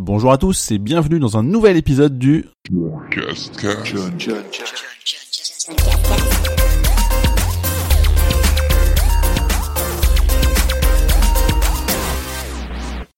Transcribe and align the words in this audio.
Bonjour 0.00 0.30
à 0.30 0.38
tous 0.38 0.70
et 0.70 0.78
bienvenue 0.78 1.18
dans 1.18 1.36
un 1.38 1.42
nouvel 1.42 1.76
épisode 1.76 2.20
du 2.20 2.44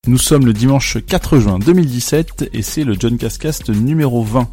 Nous 0.07 0.17
sommes 0.17 0.47
le 0.47 0.55
dimanche 0.55 0.97
4 1.07 1.39
juin 1.39 1.59
2017 1.59 2.49
et 2.55 2.63
c'est 2.63 2.85
le 2.85 2.95
John 2.99 3.19
Cascast 3.19 3.69
numéro 3.69 4.25
20 4.25 4.49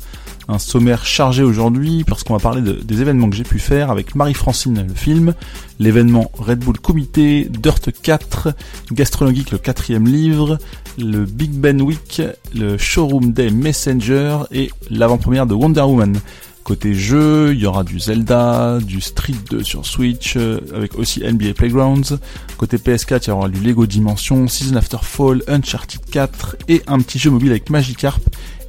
un 0.48 0.60
sommaire 0.60 1.06
chargé 1.06 1.44
aujourd'hui 1.44 2.04
parce 2.06 2.24
qu'on 2.24 2.34
va 2.34 2.40
parler 2.40 2.62
des 2.62 3.02
événements 3.02 3.30
que 3.30 3.36
j'ai 3.36 3.44
pu 3.44 3.60
faire 3.60 3.92
avec 3.92 4.16
Marie-Francine 4.16 4.86
le 4.88 4.94
film, 4.94 5.34
l'événement 5.80 6.32
Red 6.38 6.60
Bull 6.60 6.80
Comité, 6.80 7.48
Dirt 7.50 7.90
4, 8.02 8.54
Gastrologique 8.92 9.52
le 9.52 9.58
quatrième 9.58 10.08
livre, 10.08 10.58
le 10.98 11.26
Big 11.26 11.52
Ben 11.52 11.82
Week, 11.82 12.22
le 12.56 12.78
Showroom 12.78 13.34
Day 13.34 13.52
Messenger 13.52 14.40
et 14.52 14.72
l'avant-première 14.90 15.46
de 15.46 15.54
Wonder 15.54 15.82
Woman. 15.82 16.18
Côté 16.64 16.94
jeu, 16.94 17.54
il 17.54 17.62
y 17.62 17.66
aura 17.66 17.86
du 17.86 17.98
Zelda, 17.98 18.80
du 18.82 19.00
Street 19.00 19.36
2 19.50 19.64
sur 19.64 19.86
Switch, 19.86 20.36
euh, 20.36 20.60
avec 20.76 21.00
aussi 21.00 21.22
NBA 21.22 21.54
Playgrounds. 21.54 22.20
Côté 22.58 22.76
PS4, 22.76 23.22
il 23.24 23.28
y 23.30 23.32
aura 23.32 23.48
du 23.48 23.62
Lego 23.62 23.86
Dimension, 23.86 24.50
Season 24.50 24.76
After 24.76 24.98
Fall, 25.02 25.44
Uncharted 25.48 26.02
4 26.12 26.58
et 26.68 26.82
un 26.88 27.00
petit 27.00 27.20
jeu 27.20 27.30
mobile 27.30 27.52
avec 27.52 27.70
Magikarp 27.70 28.20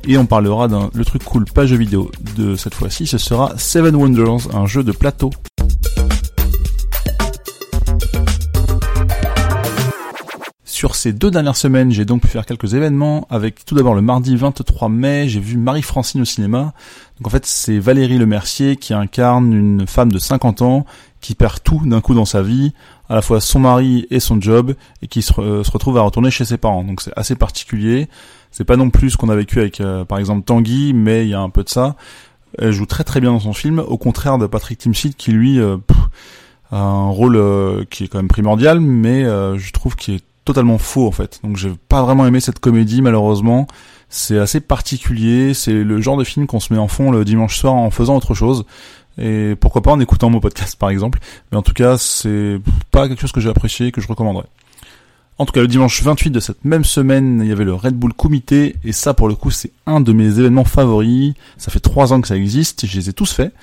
et 0.07 0.17
on 0.19 0.27
parlera 0.27 0.69
d'un 0.69 0.91
le 0.95 1.05
truc 1.05 1.25
cool 1.25 1.45
pas 1.45 1.67
jeu 1.67 1.77
vidéo 1.77 2.11
de 2.37 2.57
cette 2.57 2.75
fois-ci, 2.75 3.07
ce 3.07 3.19
sera 3.19 3.53
Seven 3.57 3.95
Wonders, 3.97 4.55
un 4.55 4.67
jeu 4.67 4.85
de 4.85 4.93
plateau. 4.93 5.31
Sur 10.65 10.95
ces 10.95 11.13
deux 11.13 11.33
dernières 11.33 11.57
semaines, 11.57 11.91
j'ai 11.91 12.05
donc 12.05 12.23
pu 12.23 12.29
faire 12.29 12.47
quelques 12.47 12.75
événements 12.75 13.27
avec 13.31 13.65
tout 13.65 13.75
d'abord 13.75 13.95
le 13.95 14.01
mardi 14.01 14.37
23 14.37 14.89
mai, 14.89 15.29
j'ai 15.29 15.41
vu 15.41 15.57
Marie-Francine 15.57 16.21
au 16.21 16.25
cinéma. 16.25 16.73
Donc 17.19 17.27
en 17.27 17.31
fait, 17.31 17.45
c'est 17.47 17.81
Valérie 17.81 18.17
Lemercier 18.17 18.77
qui 18.77 18.95
incarne 18.95 19.53
une 19.53 19.89
femme 19.89 20.13
de 20.13 20.21
50 20.21 20.63
ans 20.63 20.87
qui 21.21 21.35
perd 21.35 21.65
tout 21.65 21.83
d'un 21.85 22.01
coup 22.01 22.15
dans 22.15 22.25
sa 22.25 22.43
vie, 22.43 22.75
à 23.09 23.17
la 23.17 23.23
fois 23.23 23.41
son 23.41 23.59
mari 23.59 24.07
et 24.11 24.21
son 24.21 24.41
job, 24.41 24.75
et 25.03 25.09
qui 25.09 25.21
se, 25.21 25.33
se 25.33 25.71
retrouve 25.73 25.99
à 25.99 26.03
retourner 26.03 26.31
chez 26.31 26.45
ses 26.45 26.59
parents. 26.59 26.85
Donc 26.85 27.01
c'est 27.03 27.13
assez 27.17 27.35
particulier. 27.35 28.09
C'est 28.51 28.65
pas 28.65 28.77
non 28.77 28.91
plus 28.91 29.11
ce 29.11 29.17
qu'on 29.17 29.29
a 29.29 29.37
vécu 29.37 29.61
avec, 29.61 29.81
euh, 29.81 30.05
par 30.05 30.19
exemple, 30.19 30.45
Tanguy, 30.45 30.93
mais 30.95 31.25
il 31.25 31.31
y 31.31 31.35
a 31.35 31.41
un 31.41 31.51
peu 31.51 31.63
de 31.63 31.69
ça. 31.69 31.97
Elle 32.59 32.73
joue 32.73 32.87
très 32.87 33.05
très 33.05 33.21
bien 33.21 33.31
dans 33.31 33.41
son 33.41 33.53
film, 33.53 33.79
au 33.79 33.99
contraire 33.99 34.39
de 34.39 34.47
Patrick 34.47 34.79
Timsit 34.79 35.15
qui 35.15 35.33
lui 35.33 35.61
euh, 35.61 35.77
a 36.73 36.81
un 36.81 37.11
rôle 37.11 37.37
euh, 37.37 37.85
qui 37.91 38.05
est 38.05 38.09
quand 38.09 38.19
même 38.19 38.29
primordial, 38.29 38.81
mais 38.81 39.23
je 39.23 39.73
trouve 39.73 39.97
qu'il 39.97 40.15
est 40.15 40.25
totalement 40.45 40.79
faux 40.79 41.07
en 41.07 41.13
fait. 41.13 41.41
Donc 41.45 41.57
j'ai 41.57 41.71
pas 41.89 42.03
vraiment 42.03 42.27
aimé 42.27 42.41
cette 42.41 42.59
comédie 42.59 43.03
malheureusement. 43.03 43.67
C'est 44.09 44.39
assez 44.39 44.61
particulier, 44.61 45.53
c'est 45.53 45.85
le 45.85 46.01
genre 46.01 46.17
de 46.17 46.25
film 46.25 46.47
qu'on 46.47 46.61
se 46.61 46.73
met 46.73 46.79
en 46.79 46.89
fond 46.89 47.11
le 47.11 47.27
dimanche 47.27 47.59
soir 47.59 47.75
en 47.75 47.91
faisant 47.91 48.17
autre 48.17 48.35
chose. 48.35 48.65
Et 49.19 49.55
pourquoi 49.61 49.83
pas 49.83 49.91
en 49.91 50.01
écoutant 50.01 50.31
mon 50.31 50.41
podcast 50.41 50.77
par 50.79 50.89
exemple. 50.89 51.19
Mais 51.53 51.59
en 51.59 51.63
tout 51.63 51.75
cas, 51.75 51.99
c'est 51.99 52.59
pas 52.91 53.09
quelque 53.09 53.21
chose 53.21 53.33
que 53.33 53.41
j'ai 53.41 53.51
apprécié, 53.51 53.93
que 53.93 54.01
je 54.01 54.09
recommanderais. 54.09 54.47
En 55.39 55.47
tout 55.47 55.53
cas, 55.53 55.61
le 55.61 55.69
dimanche 55.69 56.03
28 56.03 56.31
de 56.31 56.41
cette 56.41 56.65
même 56.65 56.85
semaine, 56.85 57.41
il 57.45 57.49
y 57.49 57.53
avait 57.53 57.65
le 57.65 57.73
Red 57.73 57.95
Bull 57.95 58.13
Comité, 58.13 58.75
et 58.85 58.91
ça, 58.91 59.15
pour 59.15 59.29
le 59.29 59.37
coup, 59.37 59.53
c'est 59.53 59.71
un 59.87 60.01
de 60.01 60.13
mes 60.13 60.41
événements 60.41 60.65
favoris. 60.65 61.35
Ça 61.59 61.71
fait 61.71 61.79
trois 61.79 62.13
ans 62.13 62.21
que 62.21 62.27
ça 62.27 62.37
existe, 62.37 62.87
je 62.87 62.97
les 62.97 63.09
ai 63.09 63.13
tous 63.13 63.33
faits. 63.33 63.55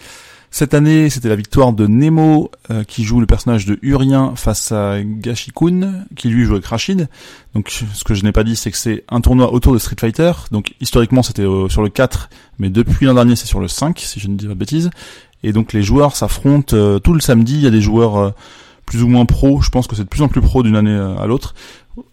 Cette 0.52 0.74
année, 0.74 1.10
c'était 1.10 1.28
la 1.28 1.36
victoire 1.36 1.74
de 1.74 1.86
Nemo, 1.86 2.50
euh, 2.72 2.86
qui 2.86 3.04
joue 3.04 3.20
le 3.20 3.26
personnage 3.26 3.66
de 3.66 3.78
Urien 3.82 4.38
face 4.38 4.72
à 4.72 5.04
Gashikun, 5.04 6.06
qui 6.16 6.30
lui 6.30 6.46
joue 6.46 6.54
avec 6.54 6.66
Rachid. 6.66 7.10
Donc, 7.56 7.70
ce 7.70 8.04
que 8.06 8.14
je 8.14 8.24
n'ai 8.24 8.32
pas 8.32 8.46
dit, 8.46 8.56
c'est 8.56 8.72
que 8.72 8.78
c'est 8.78 9.04
un 9.10 9.20
tournoi 9.20 9.52
autour 9.52 9.74
de 9.74 9.80
Street 9.80 9.98
Fighter. 10.00 10.32
Donc, 10.52 10.76
historiquement, 10.80 11.24
c'était 11.24 11.42
euh, 11.42 11.68
sur 11.68 11.84
le 11.84 11.90
4, 11.90 12.30
mais 12.58 12.70
depuis 12.70 13.06
l'an 13.06 13.16
dernier, 13.16 13.36
c'est 13.36 13.48
sur 13.48 13.60
le 13.60 13.68
5, 13.68 14.00
si 14.00 14.22
je 14.22 14.30
ne 14.30 14.38
dis 14.38 14.48
pas 14.48 14.54
de 14.54 14.60
bêtises. 14.60 14.92
Et 15.44 15.52
donc, 15.52 15.74
les 15.74 15.84
joueurs 15.84 16.16
s'affrontent 16.16 16.74
euh, 16.74 17.00
tout 17.00 17.12
le 17.12 17.20
samedi. 17.20 17.56
Il 17.56 17.64
y 17.64 17.68
a 17.68 17.72
des 17.72 17.82
joueurs 17.82 18.34
plus 18.86 19.04
ou 19.04 19.08
moins 19.08 19.26
pro, 19.26 19.62
je 19.62 19.70
pense 19.70 19.88
que 19.88 19.96
c'est 19.96 20.04
de 20.04 20.10
plus 20.10 20.22
en 20.22 20.28
plus 20.28 20.42
pro 20.42 20.64
d'une 20.64 20.76
année 20.76 20.92
euh, 20.92 21.18
à 21.18 21.26
l'autre, 21.26 21.56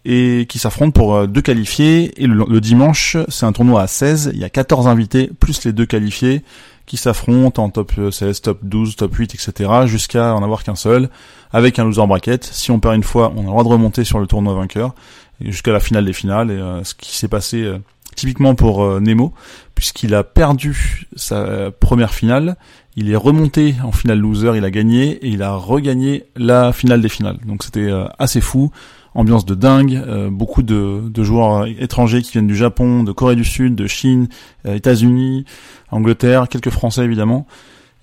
et 0.04 0.46
qui 0.48 0.58
s'affrontent 0.58 0.92
pour 0.92 1.14
euh, 1.14 1.26
deux 1.26 1.42
qualifiés. 1.42 2.22
Et 2.22 2.26
le, 2.26 2.60
dimanche, 2.60 3.16
c'est 3.28 3.46
un 3.46 3.52
tournoi 3.52 3.82
à 3.82 3.86
16, 3.86 4.30
il 4.34 4.40
y 4.40 4.44
a 4.44 4.50
14 4.50 4.88
invités, 4.88 5.30
plus 5.38 5.64
les 5.64 5.72
deux 5.72 5.86
qualifiés, 5.86 6.42
qui 6.86 6.96
s'affrontent 6.96 7.62
en 7.62 7.68
top 7.70 7.92
16, 8.10 8.22
euh, 8.22 8.40
top 8.42 8.58
12, 8.62 8.96
top 8.96 9.14
8, 9.14 9.34
etc., 9.34 9.70
jusqu'à 9.86 10.34
en 10.34 10.42
avoir 10.42 10.64
qu'un 10.64 10.74
seul, 10.74 11.10
avec 11.52 11.78
un 11.78 11.84
loser 11.84 12.06
bracket. 12.06 12.44
Si 12.44 12.70
on 12.70 12.80
perd 12.80 12.94
une 12.94 13.02
fois, 13.02 13.32
on 13.36 13.40
a 13.40 13.42
le 13.42 13.48
droit 13.48 13.64
de 13.64 13.68
remonter 13.68 14.04
sur 14.04 14.18
le 14.18 14.26
tournoi 14.26 14.54
vainqueur, 14.54 14.94
jusqu'à 15.40 15.72
la 15.72 15.80
finale 15.80 16.04
des 16.04 16.12
finales, 16.12 16.50
et 16.50 16.84
ce 16.84 16.94
qui 16.94 17.16
s'est 17.16 17.28
passé 17.28 17.70
typiquement 18.14 18.54
pour 18.54 19.00
Nemo, 19.00 19.32
puisqu'il 19.74 20.14
a 20.14 20.24
perdu 20.24 21.06
sa 21.16 21.70
première 21.70 22.14
finale, 22.14 22.56
il 22.96 23.10
est 23.10 23.16
remonté 23.16 23.74
en 23.82 23.92
finale 23.92 24.18
loser, 24.18 24.52
il 24.56 24.64
a 24.64 24.70
gagné 24.70 25.12
et 25.12 25.28
il 25.28 25.42
a 25.42 25.54
regagné 25.54 26.24
la 26.36 26.72
finale 26.72 27.00
des 27.00 27.08
finales. 27.08 27.38
Donc 27.46 27.62
c'était 27.62 27.90
euh, 27.90 28.06
assez 28.18 28.40
fou, 28.40 28.70
ambiance 29.14 29.46
de 29.46 29.54
dingue, 29.54 29.94
euh, 29.94 30.30
beaucoup 30.30 30.62
de, 30.62 31.10
joueurs 31.22 31.66
étrangers 31.66 32.22
qui 32.22 32.32
viennent 32.32 32.46
du 32.46 32.56
Japon, 32.56 33.02
de 33.02 33.12
Corée 33.12 33.36
du 33.36 33.44
Sud, 33.44 33.74
de 33.74 33.86
Chine, 33.86 34.28
euh, 34.66 34.74
États-Unis, 34.74 35.46
Angleterre, 35.90 36.48
quelques 36.48 36.70
Français 36.70 37.04
évidemment. 37.04 37.46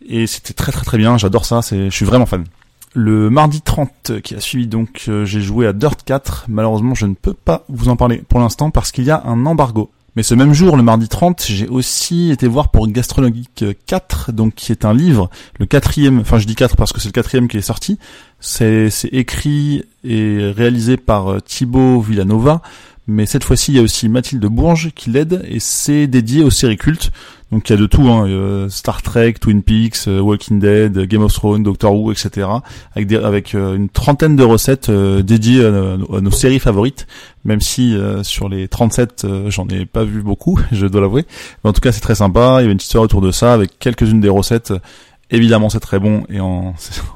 Et 0.08 0.25
c'était 0.25 0.53
très 0.53 0.72
très 0.72 0.86
très 0.86 0.98
bien, 0.98 1.18
j'adore 1.18 1.46
ça, 1.46 1.59
je 1.72 1.90
suis 1.90 2.06
vraiment 2.06 2.25
fan. 2.25 2.46
Le 2.96 3.30
mardi 3.30 3.62
30 3.62 4.22
qui 4.24 4.34
a 4.34 4.40
suivi 4.40 4.66
donc 4.66 5.08
j'ai 5.24 5.42
joué 5.42 5.68
à 5.68 5.74
Dirt 5.74 6.02
4. 6.03 6.46
Malheureusement 6.48 6.96
je 6.96 7.06
ne 7.06 7.14
peux 7.14 7.36
pas 7.36 7.64
vous 7.69 7.90
en 7.90 7.96
parler 7.96 8.24
pour 8.28 8.40
l'instant 8.40 8.72
parce 8.72 8.92
qu'il 8.92 9.03
y 9.03 9.12
a 9.12 9.22
un 9.25 9.46
embargo. 9.46 9.92
Mais 10.16 10.24
ce 10.24 10.34
même 10.34 10.53
jour, 10.53 10.75
le 10.78 10.84
mardi 10.84 11.08
30, 11.08 11.46
j'ai 11.47 11.68
aussi 11.68 12.31
été 12.31 12.47
voir 12.47 12.70
pour 12.70 12.88
Gastrologique 12.88 13.64
4, 13.86 14.31
donc 14.31 14.56
qui 14.56 14.72
est 14.72 14.86
un 14.86 14.94
livre, 14.94 15.30
le 15.59 15.66
quatrième, 15.66 16.20
enfin 16.20 16.40
je 16.40 16.46
dis 16.46 16.56
4 16.56 16.75
parce 16.75 16.94
que 16.94 17.00
c'est 17.00 17.09
le 17.09 17.14
quatrième 17.14 17.47
qui 17.47 17.58
est 17.58 17.62
sorti. 17.62 18.00
C'est 18.40 18.90
écrit 19.12 19.84
et 20.03 20.52
réalisé 20.56 20.96
par 20.96 21.30
euh, 21.30 21.40
Thibaut 21.42 22.00
Villanova, 22.00 22.62
mais 23.09 23.25
cette 23.25 23.44
fois-ci 23.44 23.72
il 23.72 23.75
y 23.75 23.80
a 23.80 23.81
aussi 23.81 24.08
Mathilde 24.08 24.46
Bourges 24.46 24.92
qui 24.96 25.09
l'aide 25.09 25.44
et 25.47 25.59
c'est 25.59 26.08
dédié 26.08 26.44
aux 26.44 26.52
séries 26.52 26.78
cultes. 26.78 27.12
Donc 27.52 27.68
il 27.68 27.74
y 27.74 27.75
a 27.75 27.81
de 27.81 27.88
tout, 27.88 28.08
hein, 28.08 28.68
Star 28.70 29.02
Trek, 29.02 29.34
Twin 29.42 29.64
Peaks, 29.64 30.08
euh, 30.08 30.20
Walking 30.20 30.59
Dead, 30.59 30.96
Game 31.08 31.24
of 31.24 31.34
Thrones, 31.34 31.64
Doctor 31.64 31.96
Who, 31.96 32.12
etc. 32.12 32.48
Avec, 32.96 33.56
euh, 33.56 33.75
une 33.75 33.90
trentaine 33.90 34.36
de 34.36 34.44
recettes 34.44 34.90
euh, 34.90 35.24
dédiées 35.24 35.66
à, 35.66 35.98
nos 36.22 36.31
séries 36.31 36.59
favorites, 36.59 37.08
même 37.46 37.62
si 37.62 37.96
sur 38.22 38.50
les 38.50 38.68
37 38.68 39.25
j'en 39.48 39.68
ai 39.69 39.86
pas 39.86 40.03
vu 40.03 40.22
beaucoup, 40.22 40.59
je 40.72 40.86
dois 40.86 41.02
l'avouer. 41.02 41.25
Mais 41.64 41.72
en 41.72 41.74
tout 41.74 41.81
cas 41.81 41.92
c'est 41.92 42.02
très 42.02 42.16
sympa, 42.16 42.58
il 42.59 42.62
y 42.62 42.64
avait 42.66 42.74
une 42.74 42.78
histoire 42.78 43.03
autour 43.03 43.22
de 43.22 43.31
ça 43.31 43.53
avec 43.53 43.80
quelques-unes 43.80 44.22
des 44.22 44.30
recettes. 44.30 44.74
Évidemment 45.31 45.69
c'est 45.69 45.79
très 45.79 46.00
bon 46.00 46.23
et 46.29 46.41
on, 46.41 46.73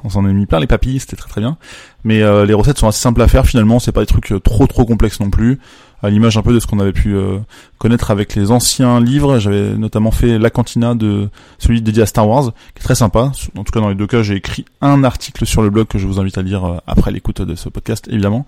s'en 0.08 0.26
est 0.28 0.32
mis 0.32 0.46
plein 0.46 0.60
les 0.60 0.66
papilles, 0.66 1.00
c'était 1.00 1.16
très 1.16 1.28
très 1.28 1.40
bien. 1.40 1.56
Mais 2.04 2.20
les 2.46 2.54
recettes 2.54 2.78
sont 2.78 2.88
assez 2.88 3.00
simples 3.00 3.22
à 3.22 3.28
faire 3.28 3.46
finalement, 3.46 3.78
c'est 3.78 3.92
pas 3.92 4.00
des 4.00 4.06
trucs 4.06 4.32
trop 4.42 4.66
trop 4.66 4.84
complexes 4.84 5.20
non 5.20 5.30
plus 5.30 5.58
à 6.04 6.10
l'image 6.10 6.36
un 6.36 6.42
peu 6.42 6.52
de 6.52 6.60
ce 6.60 6.66
qu'on 6.66 6.80
avait 6.80 6.92
pu 6.92 7.14
euh, 7.14 7.38
connaître 7.78 8.10
avec 8.10 8.34
les 8.34 8.50
anciens 8.50 9.00
livres. 9.00 9.38
J'avais 9.38 9.74
notamment 9.74 10.10
fait 10.10 10.38
La 10.38 10.50
Cantina 10.50 10.94
de 10.94 11.30
celui 11.58 11.80
dédié 11.80 12.02
à 12.02 12.06
Star 12.06 12.28
Wars, 12.28 12.52
qui 12.74 12.80
est 12.80 12.84
très 12.84 12.94
sympa. 12.94 13.32
En 13.56 13.64
tout 13.64 13.72
cas, 13.72 13.80
dans 13.80 13.88
les 13.88 13.94
deux 13.94 14.06
cas, 14.06 14.22
j'ai 14.22 14.34
écrit 14.34 14.66
un 14.82 15.02
article 15.02 15.46
sur 15.46 15.62
le 15.62 15.70
blog 15.70 15.86
que 15.86 15.98
je 15.98 16.06
vous 16.06 16.20
invite 16.20 16.36
à 16.36 16.42
lire 16.42 16.64
euh, 16.64 16.76
après 16.86 17.10
l'écoute 17.10 17.40
de 17.40 17.54
ce 17.54 17.70
podcast, 17.70 18.06
évidemment. 18.10 18.44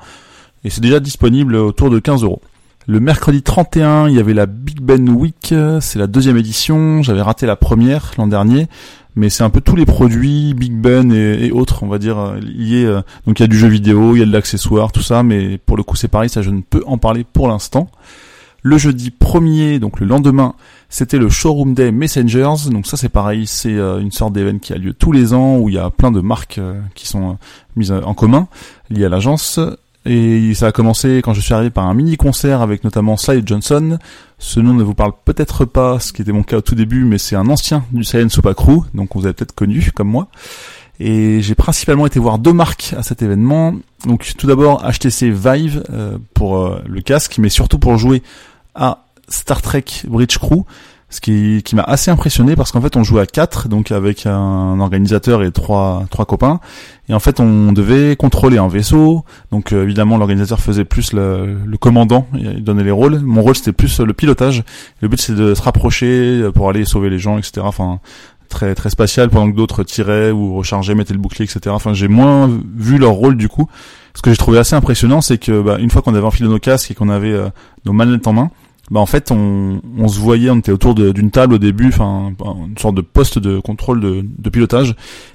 Et 0.64 0.70
c'est 0.70 0.82
déjà 0.82 1.00
disponible 1.00 1.56
autour 1.56 1.88
de 1.88 1.98
15 1.98 2.24
euros. 2.24 2.42
Le 2.86 3.00
mercredi 3.00 3.42
31, 3.42 4.08
il 4.08 4.14
y 4.14 4.20
avait 4.20 4.34
la 4.34 4.46
Big 4.46 4.80
Ben 4.80 5.08
Week, 5.08 5.52
c'est 5.80 5.98
la 5.98 6.06
deuxième 6.06 6.36
édition, 6.36 7.02
j'avais 7.02 7.22
raté 7.22 7.44
la 7.44 7.56
première 7.56 8.12
l'an 8.16 8.28
dernier, 8.28 8.68
mais 9.16 9.30
c'est 9.30 9.42
un 9.42 9.50
peu 9.50 9.62
tous 9.62 9.76
les 9.76 9.86
produits 9.86 10.54
Big 10.54 10.72
Ben 10.72 11.10
et, 11.10 11.50
autres, 11.50 11.82
on 11.82 11.88
va 11.88 11.98
dire, 11.98 12.18
euh, 12.18 12.38
liés. 12.38 12.84
Euh, 12.84 13.00
donc 13.26 13.40
il 13.40 13.42
y 13.42 13.44
a 13.44 13.48
du 13.48 13.58
jeu 13.58 13.66
vidéo, 13.66 14.14
il 14.14 14.20
y 14.20 14.22
a 14.22 14.26
de 14.26 14.32
l'accessoire, 14.32 14.92
tout 14.92 15.02
ça, 15.02 15.22
mais 15.22 15.58
pour 15.58 15.76
le 15.76 15.82
coup 15.82 15.96
c'est 15.96 16.08
pareil, 16.08 16.28
ça 16.28 16.42
je 16.42 16.50
ne 16.50 16.60
peux 16.60 16.84
en 16.86 16.98
parler 16.98 17.24
pour 17.24 17.48
l'instant. 17.48 17.88
Le 18.62 18.78
jeudi 18.78 19.12
1er, 19.18 19.78
donc 19.78 20.00
le 20.00 20.06
lendemain, 20.06 20.54
c'était 20.88 21.18
le 21.18 21.28
Showroom 21.28 21.72
Day 21.72 21.92
Messengers. 21.92 22.70
Donc 22.70 22.86
ça 22.86 22.96
c'est 22.96 23.08
pareil, 23.08 23.46
c'est 23.46 23.74
euh, 23.74 24.00
une 24.00 24.10
sorte 24.10 24.32
d'événement 24.34 24.58
qui 24.58 24.72
a 24.72 24.76
lieu 24.76 24.92
tous 24.92 25.12
les 25.12 25.32
ans 25.32 25.58
où 25.58 25.68
il 25.68 25.76
y 25.76 25.78
a 25.78 25.88
plein 25.88 26.10
de 26.10 26.20
marques 26.20 26.60
qui 26.94 27.06
sont 27.06 27.38
mises 27.74 27.92
en 27.92 28.12
commun 28.12 28.48
liées 28.90 29.06
à 29.06 29.08
l'agence. 29.08 29.60
Et 30.06 30.54
ça 30.54 30.68
a 30.68 30.72
commencé 30.72 31.18
quand 31.18 31.34
je 31.34 31.40
suis 31.40 31.52
arrivé 31.52 31.70
par 31.70 31.84
un 31.86 31.94
mini 31.94 32.16
concert 32.16 32.62
avec 32.62 32.84
notamment 32.84 33.16
Sly 33.16 33.42
Johnson. 33.44 33.98
Ce 34.38 34.60
nom 34.60 34.72
ne 34.72 34.84
vous 34.84 34.94
parle 34.94 35.12
peut-être 35.24 35.64
pas, 35.64 35.98
ce 35.98 36.12
qui 36.12 36.22
était 36.22 36.30
mon 36.30 36.44
cas 36.44 36.58
au 36.58 36.60
tout 36.60 36.76
début, 36.76 37.04
mais 37.04 37.18
c'est 37.18 37.34
un 37.34 37.48
ancien 37.48 37.84
du 37.90 38.04
Saiyan 38.04 38.28
Super 38.28 38.54
Crew, 38.54 38.84
donc 38.94 39.16
vous 39.16 39.24
avez 39.24 39.34
peut-être 39.34 39.54
connu 39.54 39.90
comme 39.94 40.08
moi. 40.08 40.28
Et 41.00 41.42
j'ai 41.42 41.56
principalement 41.56 42.06
été 42.06 42.20
voir 42.20 42.38
deux 42.38 42.52
marques 42.52 42.94
à 42.96 43.02
cet 43.02 43.20
événement. 43.20 43.74
Donc 44.06 44.32
tout 44.38 44.46
d'abord 44.46 44.84
HTC 44.88 45.30
Vive 45.30 45.82
euh, 45.90 46.18
pour 46.34 46.56
euh, 46.56 46.80
le 46.86 47.00
casque, 47.00 47.38
mais 47.38 47.48
surtout 47.48 47.78
pour 47.78 47.98
jouer 47.98 48.22
à 48.76 49.04
Star 49.28 49.60
Trek 49.60 49.84
Bridge 50.06 50.38
Crew. 50.38 50.64
Ce 51.08 51.20
qui, 51.20 51.62
qui 51.64 51.76
m'a 51.76 51.82
assez 51.82 52.10
impressionné 52.10 52.56
parce 52.56 52.72
qu'en 52.72 52.80
fait 52.80 52.96
on 52.96 53.04
jouait 53.04 53.20
à 53.20 53.26
quatre, 53.26 53.68
donc 53.68 53.92
avec 53.92 54.26
un 54.26 54.80
organisateur 54.80 55.42
et 55.44 55.52
trois 55.52 56.04
trois 56.10 56.24
copains, 56.24 56.58
et 57.08 57.14
en 57.14 57.20
fait 57.20 57.38
on 57.38 57.72
devait 57.72 58.16
contrôler 58.16 58.58
un 58.58 58.68
vaisseau. 58.68 59.24
Donc 59.52 59.72
euh, 59.72 59.84
évidemment 59.84 60.18
l'organisateur 60.18 60.60
faisait 60.60 60.84
plus 60.84 61.12
le, 61.12 61.58
le, 61.64 61.78
commandant, 61.78 62.26
il 62.34 62.64
donnait 62.64 62.84
les 62.84 62.90
rôles. 62.90 63.20
Mon 63.20 63.42
rôle 63.42 63.54
c'était 63.54 63.72
plus 63.72 64.00
le 64.00 64.12
pilotage. 64.12 64.64
Le 65.00 65.08
but 65.08 65.20
c'est 65.20 65.34
de 65.34 65.54
se 65.54 65.62
rapprocher 65.62 66.50
pour 66.54 66.68
aller 66.68 66.84
sauver 66.84 67.08
les 67.08 67.18
gens, 67.18 67.38
etc. 67.38 67.60
Enfin 67.60 68.00
très 68.48 68.74
très 68.74 68.90
spatial 68.90 69.28
pendant 69.28 69.50
que 69.50 69.56
d'autres 69.56 69.84
tiraient 69.84 70.30
ou 70.30 70.56
rechargeaient, 70.56 70.94
mettaient 70.94 71.14
le 71.14 71.20
bouclier, 71.20 71.44
etc. 71.44 71.60
Enfin 71.68 71.94
j'ai 71.94 72.08
moins 72.08 72.50
vu 72.76 72.98
leur 72.98 73.12
rôle 73.12 73.36
du 73.36 73.48
coup. 73.48 73.68
Ce 74.14 74.22
que 74.22 74.30
j'ai 74.30 74.36
trouvé 74.36 74.58
assez 74.58 74.74
impressionnant, 74.74 75.20
c'est 75.20 75.38
que 75.38 75.60
bah, 75.60 75.76
une 75.78 75.90
fois 75.90 76.00
qu'on 76.00 76.14
avait 76.14 76.26
enfilé 76.26 76.48
nos 76.48 76.58
casques 76.58 76.90
et 76.90 76.94
qu'on 76.94 77.10
avait 77.10 77.32
euh, 77.32 77.48
nos 77.84 77.92
manettes 77.92 78.26
en 78.26 78.32
main, 78.32 78.50
bah 78.90 79.00
en 79.00 79.06
fait 79.06 79.32
on, 79.32 79.80
on 79.98 80.08
se 80.08 80.20
voyait, 80.20 80.48
on 80.50 80.58
était 80.58 80.70
autour 80.70 80.94
d'une 80.94 81.30
table 81.32 81.54
au 81.54 81.58
début, 81.58 81.88
enfin 81.88 82.32
une 82.68 82.78
sorte 82.78 82.94
de 82.94 83.00
poste 83.00 83.38
de 83.38 83.58
contrôle 83.58 84.00
de, 84.00 84.24
de 84.38 84.50
pilotage, 84.50 84.94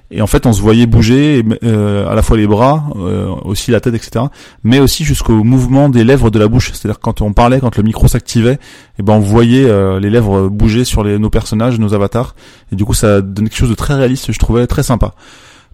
et 0.09 0.21
en 0.21 0.27
fait 0.27 0.45
on 0.45 0.53
se 0.53 0.61
voyait 0.61 0.85
bouger 0.85 1.43
euh, 1.63 2.07
à 2.07 2.15
la 2.15 2.21
fois 2.21 2.37
les 2.37 2.47
bras, 2.47 2.85
euh, 2.95 3.27
aussi 3.43 3.71
la 3.71 3.81
tête, 3.81 3.93
etc. 3.93 4.25
Mais 4.63 4.79
aussi 4.79 5.03
jusqu'au 5.03 5.43
mouvement 5.43 5.89
des 5.89 6.05
lèvres 6.05 6.29
de 6.29 6.39
la 6.39 6.47
bouche, 6.47 6.71
c'est-à-dire 6.71 6.99
quand 7.01 7.21
on 7.21 7.33
parlait, 7.33 7.59
quand 7.59 7.75
le 7.75 7.83
micro 7.83 8.07
s'activait, 8.07 8.53
et 8.53 8.57
eh 8.99 9.03
ben 9.03 9.13
on 9.13 9.19
voyait 9.19 9.65
euh, 9.65 9.99
les 9.99 10.09
lèvres 10.09 10.47
bouger 10.47 10.85
sur 10.85 11.03
les, 11.03 11.19
nos 11.19 11.29
personnages, 11.29 11.77
nos 11.77 11.93
avatars, 11.93 12.35
et 12.71 12.77
du 12.77 12.85
coup 12.85 12.93
ça 12.93 13.21
donnait 13.21 13.49
quelque 13.49 13.59
chose 13.59 13.69
de 13.69 13.75
très 13.75 13.95
réaliste, 13.95 14.31
je 14.31 14.39
trouvais 14.39 14.65
très 14.65 14.83
sympa. 14.83 15.13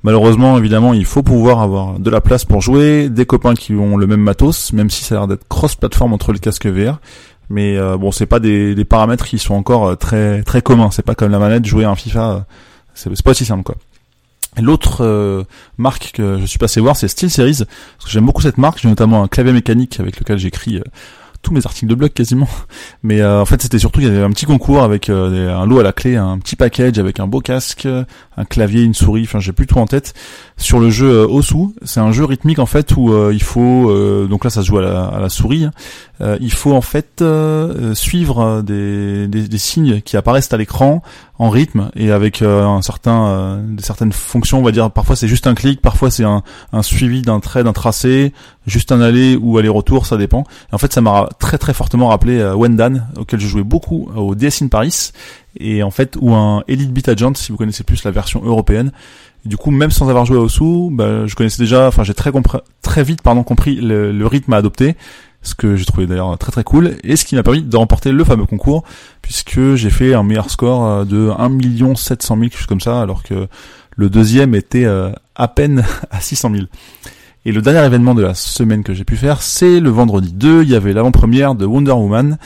Malheureusement, 0.03 0.57
évidemment, 0.57 0.93
il 0.93 1.05
faut 1.05 1.23
pouvoir 1.23 1.59
avoir 1.59 1.99
de 1.99 2.09
la 2.11 2.21
place 2.21 2.45
pour 2.45 2.61
jouer, 2.61 3.09
des 3.09 3.25
copains 3.25 3.55
qui 3.55 3.73
ont 3.73 3.97
le 3.97 4.05
même 4.05 4.21
matos, 4.21 4.71
même 4.71 4.91
si 4.91 5.03
ça 5.03 5.15
a 5.15 5.17
l'air 5.17 5.27
d'être 5.27 5.47
cross-platform 5.47 6.13
entre 6.13 6.33
les 6.33 6.39
casques 6.39 6.67
VR 6.67 6.99
mais 7.49 7.77
euh, 7.77 7.97
bon 7.97 8.11
c'est 8.11 8.25
pas 8.25 8.39
des, 8.39 8.75
des, 8.75 8.85
paramètres 8.85 9.25
qui 9.25 9.39
sont 9.39 9.55
encore 9.55 9.87
euh, 9.87 9.95
très 9.95 10.43
très 10.43 10.61
communs 10.61 10.91
c'est 10.91 11.05
pas 11.05 11.15
comme 11.15 11.31
la 11.31 11.39
manette 11.39 11.65
jouer 11.65 11.85
à 11.85 11.89
un 11.89 11.95
FIFA 11.95 12.29
euh, 12.29 12.39
c'est 12.93 13.23
pas 13.23 13.31
aussi 13.31 13.45
simple 13.45 13.63
quoi 13.63 13.75
L'autre 14.59 15.45
marque 15.77 16.13
que 16.13 16.39
je 16.39 16.45
suis 16.47 16.57
passé 16.57 16.81
voir, 16.81 16.95
c'est 16.95 17.07
SteelSeries. 17.07 17.57
Parce 17.57 18.05
que 18.05 18.09
j'aime 18.09 18.25
beaucoup 18.25 18.41
cette 18.41 18.57
marque. 18.57 18.79
J'ai 18.81 18.89
notamment 18.89 19.21
un 19.21 19.27
clavier 19.27 19.53
mécanique 19.53 19.99
avec 19.99 20.19
lequel 20.19 20.39
j'écris 20.39 20.81
tous 21.43 21.53
mes 21.53 21.63
articles 21.63 21.85
de 21.85 21.93
blog 21.93 22.11
quasiment. 22.11 22.49
Mais 23.03 23.23
en 23.23 23.45
fait, 23.45 23.61
c'était 23.61 23.77
surtout 23.77 23.99
il 23.99 24.07
y 24.07 24.09
avait 24.09 24.23
un 24.23 24.31
petit 24.31 24.47
concours 24.47 24.81
avec 24.81 25.11
un 25.11 25.63
lot 25.67 25.77
à 25.77 25.83
la 25.83 25.93
clé, 25.93 26.15
un 26.15 26.39
petit 26.39 26.55
package 26.55 26.97
avec 26.97 27.19
un 27.19 27.27
beau 27.27 27.39
casque, 27.39 27.87
un 28.35 28.45
clavier, 28.45 28.81
une 28.81 28.95
souris. 28.95 29.25
Enfin, 29.25 29.39
j'ai 29.39 29.51
plus 29.51 29.67
tout 29.67 29.77
en 29.77 29.85
tête 29.85 30.15
sur 30.57 30.79
le 30.79 30.89
jeu 30.89 31.27
Osu. 31.29 31.75
C'est 31.83 31.99
un 31.99 32.11
jeu 32.11 32.25
rythmique 32.25 32.57
en 32.57 32.65
fait 32.65 32.95
où 32.97 33.13
il 33.29 33.43
faut 33.43 34.25
donc 34.27 34.43
là 34.43 34.49
ça 34.49 34.63
se 34.63 34.67
joue 34.69 34.79
à 34.79 34.81
la, 34.81 35.05
à 35.05 35.19
la 35.19 35.29
souris. 35.29 35.67
Euh, 36.21 36.37
il 36.41 36.51
faut 36.51 36.73
en 36.73 36.81
fait 36.81 37.21
euh, 37.21 37.93
suivre 37.93 38.61
des, 38.61 39.27
des, 39.27 39.47
des, 39.47 39.57
signes 39.57 40.01
qui 40.01 40.17
apparaissent 40.17 40.51
à 40.51 40.57
l'écran 40.57 41.03
en 41.37 41.49
rythme 41.49 41.91
et 41.95 42.11
avec 42.11 42.41
euh, 42.41 42.65
un 42.65 42.81
certain, 42.81 43.61
des 43.67 43.83
certaines 43.83 44.11
fonctions. 44.11 44.59
On 44.59 44.63
va 44.63 44.71
dire 44.71 44.89
parfois 44.89 45.15
c'est 45.15 45.27
juste 45.27 45.45
un 45.45 45.53
clic, 45.53 45.81
parfois 45.81 46.09
c'est 46.09 46.23
un, 46.23 46.41
un, 46.73 46.81
suivi 46.81 47.21
d'un 47.21 47.39
trait, 47.39 47.63
d'un 47.63 47.73
tracé, 47.73 48.33
juste 48.65 48.91
un 48.91 49.01
aller 49.01 49.35
ou 49.35 49.57
aller-retour, 49.57 50.05
ça 50.05 50.17
dépend. 50.17 50.43
Et 50.71 50.75
en 50.75 50.77
fait, 50.77 50.91
ça 50.91 51.01
m'a 51.01 51.29
très 51.39 51.57
très 51.57 51.73
fortement 51.73 52.07
rappelé 52.07 52.43
Wendan, 52.55 53.07
auquel 53.17 53.39
je 53.39 53.47
jouais 53.47 53.63
beaucoup 53.63 54.09
au 54.15 54.33
DS 54.33 54.63
in 54.63 54.67
Paris, 54.67 55.11
et 55.59 55.83
en 55.83 55.91
fait 55.91 56.17
ou 56.19 56.33
un 56.33 56.63
Elite 56.67 56.91
Beat 56.91 57.09
Agent, 57.09 57.35
si 57.35 57.51
vous 57.51 57.57
connaissez 57.57 57.83
plus 57.83 58.03
la 58.03 58.11
version 58.11 58.41
européenne. 58.43 58.91
du 59.45 59.55
coup, 59.55 59.69
même 59.69 59.91
sans 59.91 60.09
avoir 60.09 60.25
joué 60.25 60.37
au 60.37 60.49
sous, 60.49 60.89
bah, 60.91 61.27
je 61.27 61.35
connaissais 61.35 61.61
déjà, 61.61 61.87
enfin 61.87 62.03
j'ai 62.03 62.15
très 62.15 62.31
très 62.81 63.03
vite 63.03 63.21
pardon 63.21 63.43
compris 63.43 63.75
le, 63.75 64.11
le 64.11 64.27
rythme 64.27 64.53
à 64.53 64.57
adopter 64.57 64.95
ce 65.47 65.55
que 65.55 65.75
j'ai 65.75 65.85
trouvé 65.85 66.05
d'ailleurs 66.05 66.37
très 66.37 66.51
très 66.51 66.63
cool, 66.63 66.97
et 67.03 67.15
ce 67.15 67.25
qui 67.25 67.35
m'a 67.35 67.43
permis 67.43 67.61
de 67.61 67.77
remporter 67.77 68.11
le 68.11 68.23
fameux 68.23 68.45
concours, 68.45 68.83
puisque 69.21 69.75
j'ai 69.75 69.89
fait 69.89 70.13
un 70.13 70.23
meilleur 70.23 70.49
score 70.49 70.85
euh, 70.85 71.05
de 71.05 71.29
1 71.37 71.95
700 71.95 72.35
000, 72.35 72.49
quelque 72.49 72.57
chose 72.57 72.67
comme 72.67 72.81
ça, 72.81 73.01
alors 73.01 73.23
que 73.23 73.47
le 73.95 74.09
deuxième 74.09 74.53
était 74.53 74.85
euh, 74.85 75.11
à 75.35 75.47
peine 75.47 75.85
à 76.11 76.19
600 76.19 76.51
000. 76.51 76.63
Et 77.45 77.51
le 77.53 77.61
dernier 77.61 77.85
événement 77.85 78.13
de 78.13 78.23
la 78.23 78.33
semaine 78.33 78.83
que 78.83 78.93
j'ai 78.93 79.05
pu 79.05 79.15
faire, 79.15 79.41
c'est 79.41 79.79
le 79.79 79.89
vendredi 79.89 80.33
2, 80.33 80.63
il 80.63 80.69
y 80.69 80.75
avait 80.75 80.91
l'avant-première 80.91 81.55
de 81.55 81.65
Wonder 81.65 81.93
Woman, 81.93 82.37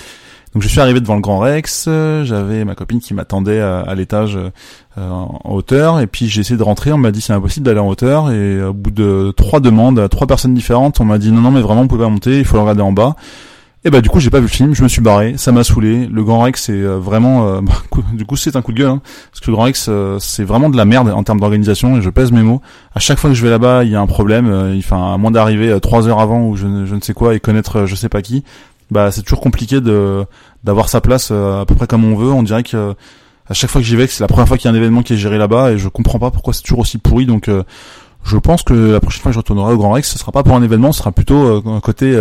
donc 0.54 0.64
je 0.64 0.68
suis 0.68 0.82
arrivé 0.82 1.00
devant 1.00 1.16
le 1.16 1.22
Grand 1.22 1.40
Rex, 1.40 1.86
euh, 1.88 2.26
j'avais 2.26 2.66
ma 2.66 2.76
copine 2.76 3.00
qui 3.00 3.14
m'attendait 3.14 3.62
à, 3.62 3.96
l'étage 3.96 4.38
euh, 4.38 4.50
en 4.98 5.40
hauteur, 5.46 6.02
et 6.02 6.08
puis 6.08 6.28
j'ai 6.28 6.42
essayé 6.42 6.58
de 6.58 6.64
rentrer, 6.64 6.92
on 6.92 6.98
m'a 6.98 7.12
dit 7.12 7.22
c'est 7.22 7.32
impossible 7.32 7.66
d'aller 7.66 7.80
en 7.80 7.88
hauteur, 7.88 8.32
et 8.32 8.62
au 8.62 8.74
bout 8.74 8.92
de 8.92 9.34
trois 9.38 9.62
demandes 9.62 9.98
à 9.98 10.10
trois 10.10 10.28
personnes 10.28 10.54
différentes, 10.54 11.00
on 11.00 11.06
m'a 11.06 11.20
dit 11.20 11.32
non 11.32 11.40
non 11.40 11.52
mais 11.52 11.62
vraiment 11.62 11.84
vous 11.84 11.88
pouvez 11.88 12.04
pas 12.04 12.10
monter, 12.10 12.40
il 12.40 12.46
faut 12.46 12.58
le 12.58 12.62
regarder 12.64 12.82
en 12.82 12.92
bas. 12.92 13.16
Et 13.84 13.90
bah 13.90 14.02
du 14.02 14.10
coup 14.10 14.20
j'ai 14.20 14.30
pas 14.30 14.38
vu 14.38 14.44
le 14.44 14.50
film, 14.50 14.76
je 14.76 14.84
me 14.84 14.88
suis 14.88 15.02
barré, 15.02 15.36
ça 15.38 15.52
m'a 15.52 15.64
saoulé. 15.64 16.06
Le 16.06 16.24
Grand 16.24 16.42
Rex 16.42 16.66
c'est 16.66 16.74
euh, 16.74 17.00
vraiment, 17.00 17.62
bah, 17.64 17.74
du 18.14 18.26
coup 18.26 18.36
c'est 18.36 18.56
un 18.56 18.62
coup 18.62 18.74
de 18.74 18.78
gueule, 18.78 18.90
hein, 18.90 19.02
parce 19.32 19.40
que 19.40 19.48
le 19.50 19.54
Grand 19.56 19.64
Rex 19.64 19.90
c'est 20.20 20.44
vraiment 20.44 20.70
de 20.70 20.78
la 20.78 20.86
merde 20.86 21.10
en 21.10 21.24
termes 21.24 21.40
d'organisation 21.40 21.98
et 21.98 22.02
je 22.02 22.10
pèse 22.10 22.34
mes 22.34 22.44
mots. 22.44 22.62
À 22.94 23.00
chaque 23.00 23.20
fois 23.20 23.30
que 23.30 23.36
je 23.38 23.42
vais 23.42 23.50
là-bas, 23.50 23.86
il 23.86 23.90
y 23.90 23.96
a 23.96 24.02
un 24.02 24.06
problème. 24.06 24.76
Enfin 24.78 25.14
à 25.14 25.18
moins 25.18 25.32
d'arriver 25.32 25.80
trois 25.80 26.10
heures 26.10 26.20
avant 26.20 26.46
ou 26.46 26.58
je, 26.58 26.86
je, 26.86 26.94
ne 26.94 27.02
sais 27.02 27.14
quoi 27.14 27.34
et 27.34 27.40
connaître 27.40 27.86
je 27.86 27.96
sais 27.96 28.10
pas 28.10 28.22
qui, 28.22 28.44
bah 28.92 29.10
c'est 29.10 29.24
toujours 29.24 29.40
compliqué 29.40 29.82
de 29.82 30.26
d'avoir 30.64 30.90
sa 30.90 31.02
place 31.02 31.30
euh, 31.32 31.62
à 31.62 31.66
peu 31.66 31.74
près 31.76 31.88
comme 31.88 32.04
on 32.04 32.16
veut. 32.16 32.32
On 32.32 32.44
dirait 32.44 32.64
que 32.64 32.94
à 33.48 33.54
chaque 33.54 33.70
fois 33.70 33.82
que 33.82 33.88
j'y 33.88 33.96
vais, 33.96 34.06
c'est 34.06 34.22
la 34.22 34.28
première 34.28 34.48
fois 34.48 34.58
qu'il 34.58 34.70
y 34.70 34.74
a 34.74 34.76
un 34.76 34.78
événement 34.78 35.02
qui 35.02 35.14
est 35.14 35.18
géré 35.18 35.38
là-bas 35.38 35.72
et 35.72 35.78
je 35.78 35.88
comprends 35.88 36.20
pas 36.20 36.30
pourquoi 36.30 36.54
c'est 36.54 36.62
toujours 36.62 36.80
aussi 36.80 36.98
pourri. 36.98 37.26
Donc 37.26 37.48
euh, 37.48 37.64
je 38.24 38.38
pense 38.38 38.62
que 38.64 38.74
la 38.74 39.00
prochaine 39.00 39.22
fois 39.22 39.32
que 39.32 39.34
je 39.34 39.40
retournerai 39.40 39.74
au 39.74 39.78
Grand 39.78 39.94
Rex, 39.94 40.12
ce 40.12 40.20
sera 40.20 40.32
pas 40.32 40.44
pour 40.44 40.56
un 40.56 40.62
événement, 40.62 40.92
ce 40.92 41.00
sera 41.00 41.12
plutôt 41.12 41.44
euh, 41.44 41.80
côté 41.80 42.16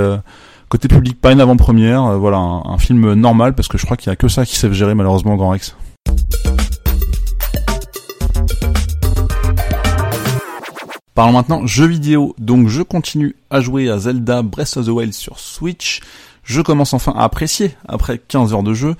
côté 0.69 0.87
public, 0.87 1.21
pas 1.21 1.33
une 1.33 1.41
avant-première. 1.41 2.17
voilà, 2.19 2.39
un, 2.39 2.79
film 2.79 3.15
normal 3.15 3.55
parce 3.55 3.67
que 3.67 3.77
je 3.77 3.85
crois 3.85 3.97
qu'il 3.97 4.09
y 4.09 4.13
a 4.13 4.17
que 4.17 4.29
ça 4.29 4.47
qui 4.47 4.57
savent 4.57 4.73
gérer 4.73 4.95
malheureusement 4.95 5.35
au 5.35 5.37
Grand 5.37 5.51
Rex. 5.51 5.75
Parlons 11.17 11.33
maintenant 11.33 11.67
jeux 11.67 11.87
vidéo. 11.87 12.35
Donc 12.39 12.69
je 12.69 12.83
continue 12.83 13.35
à 13.51 13.61
jouer 13.61 13.91
à 13.91 13.99
Zelda 13.99 14.43
Breath 14.43 14.77
of 14.77 14.87
the 14.87 14.91
Wild 14.91 15.13
sur 15.13 15.39
Switch 15.41 16.01
je 16.45 16.61
commence 16.61 16.95
enfin 16.95 17.13
à 17.17 17.25
apprécier 17.25 17.75
après 17.89 18.19
15 18.19 18.53
heures 18.53 18.63
de 18.63 18.75
jeu. 18.75 18.97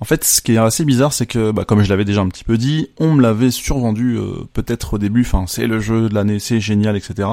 En 0.00 0.06
fait, 0.06 0.24
ce 0.24 0.40
qui 0.40 0.54
est 0.54 0.56
assez 0.56 0.86
bizarre, 0.86 1.12
c'est 1.12 1.26
que, 1.26 1.50
bah, 1.50 1.66
comme 1.66 1.82
je 1.82 1.90
l'avais 1.90 2.06
déjà 2.06 2.22
un 2.22 2.28
petit 2.28 2.44
peu 2.44 2.56
dit, 2.56 2.88
on 2.98 3.12
me 3.12 3.20
l'avait 3.20 3.50
survendu 3.50 4.16
euh, 4.16 4.48
peut-être 4.54 4.94
au 4.94 4.98
début, 4.98 5.20
enfin, 5.20 5.44
c'est 5.46 5.66
le 5.66 5.78
jeu 5.78 6.08
de 6.08 6.14
l'année, 6.14 6.38
c'est 6.38 6.58
génial, 6.58 6.96
etc. 6.96 7.28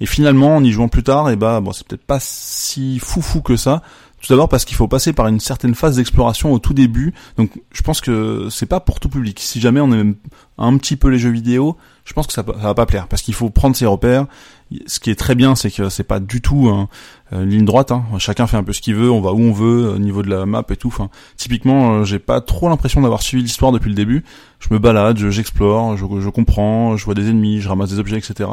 Et 0.00 0.06
finalement, 0.06 0.56
en 0.56 0.62
y 0.62 0.70
jouant 0.70 0.86
plus 0.86 1.02
tard, 1.02 1.28
et 1.28 1.36
bah, 1.36 1.60
bon, 1.60 1.72
c'est 1.72 1.84
peut-être 1.84 2.04
pas 2.04 2.20
si 2.20 3.00
foufou 3.00 3.42
que 3.42 3.56
ça. 3.56 3.82
Tout 4.24 4.32
d'abord 4.32 4.48
parce 4.48 4.64
qu'il 4.64 4.76
faut 4.76 4.88
passer 4.88 5.12
par 5.12 5.26
une 5.26 5.38
certaine 5.38 5.74
phase 5.74 5.96
d'exploration 5.96 6.52
au 6.52 6.58
tout 6.58 6.72
début. 6.72 7.12
Donc, 7.36 7.60
je 7.72 7.82
pense 7.82 8.00
que 8.00 8.48
c'est 8.48 8.64
pas 8.64 8.80
pour 8.80 8.98
tout 8.98 9.10
public. 9.10 9.38
Si 9.38 9.60
jamais 9.60 9.80
on 9.80 9.92
aime 9.92 10.14
un 10.56 10.78
petit 10.78 10.96
peu 10.96 11.08
les 11.08 11.18
jeux 11.18 11.30
vidéo, 11.30 11.76
je 12.06 12.14
pense 12.14 12.26
que 12.26 12.32
ça, 12.32 12.42
ça 12.46 12.52
va 12.52 12.74
pas 12.74 12.86
plaire 12.86 13.06
parce 13.06 13.20
qu'il 13.20 13.34
faut 13.34 13.50
prendre 13.50 13.76
ses 13.76 13.84
repères. 13.84 14.26
Ce 14.86 14.98
qui 14.98 15.10
est 15.10 15.14
très 15.14 15.34
bien, 15.34 15.54
c'est 15.56 15.70
que 15.70 15.90
c'est 15.90 16.04
pas 16.04 16.20
du 16.20 16.40
tout 16.40 16.70
une 17.32 17.48
ligne 17.48 17.64
droite. 17.64 17.90
Hein. 17.90 18.04
Chacun 18.18 18.46
fait 18.46 18.56
un 18.56 18.62
peu 18.62 18.72
ce 18.72 18.80
qu'il 18.80 18.94
veut, 18.94 19.10
on 19.10 19.20
va 19.20 19.32
où 19.32 19.40
on 19.40 19.52
veut 19.52 19.88
au 19.88 19.98
niveau 19.98 20.22
de 20.22 20.30
la 20.30 20.46
map 20.46 20.64
et 20.70 20.76
tout. 20.76 20.88
Enfin, 20.88 21.08
typiquement, 21.36 21.94
euh, 21.94 22.04
j'ai 22.04 22.18
pas 22.18 22.40
trop 22.40 22.68
l'impression 22.68 23.00
d'avoir 23.00 23.22
suivi 23.22 23.42
l'histoire 23.42 23.72
depuis 23.72 23.88
le 23.88 23.94
début. 23.94 24.24
Je 24.60 24.68
me 24.72 24.78
balade, 24.78 25.18
j'explore, 25.18 25.96
je, 25.96 26.04
je, 26.20 26.28
comprends, 26.28 26.96
je 26.96 27.04
vois 27.04 27.14
des 27.14 27.28
ennemis, 27.30 27.60
je 27.60 27.68
ramasse 27.68 27.90
des 27.90 27.98
objets, 27.98 28.18
etc. 28.18 28.50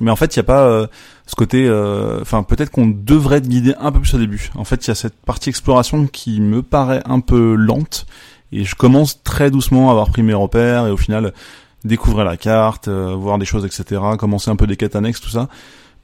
Mais 0.00 0.10
en 0.10 0.16
fait, 0.16 0.34
il 0.34 0.38
y 0.38 0.40
a 0.40 0.44
pas 0.44 0.62
euh, 0.62 0.86
ce 1.26 1.34
côté. 1.34 1.66
Euh, 1.66 2.20
enfin, 2.20 2.42
peut-être 2.42 2.70
qu'on 2.70 2.86
devrait 2.86 3.40
te 3.40 3.48
guider 3.48 3.74
un 3.80 3.92
peu 3.92 4.00
plus 4.00 4.14
au 4.14 4.18
début. 4.18 4.50
En 4.54 4.64
fait, 4.64 4.86
il 4.86 4.88
y 4.88 4.90
a 4.90 4.94
cette 4.94 5.16
partie 5.16 5.48
exploration 5.48 6.06
qui 6.06 6.40
me 6.40 6.62
paraît 6.62 7.02
un 7.06 7.20
peu 7.20 7.54
lente. 7.54 8.06
Et 8.52 8.64
je 8.64 8.74
commence 8.74 9.22
très 9.22 9.50
doucement 9.50 9.88
à 9.88 9.92
avoir 9.92 10.10
pris 10.10 10.22
mes 10.22 10.34
repères 10.34 10.86
et 10.86 10.90
au 10.90 10.96
final 10.96 11.32
découvrir 11.84 12.24
la 12.24 12.36
carte, 12.36 12.88
euh, 12.88 13.14
voir 13.14 13.38
des 13.38 13.46
choses, 13.46 13.64
etc. 13.64 14.00
Commencer 14.18 14.50
un 14.50 14.56
peu 14.56 14.66
des 14.66 14.76
quêtes 14.76 14.96
annexes, 14.96 15.20
tout 15.20 15.30
ça. 15.30 15.48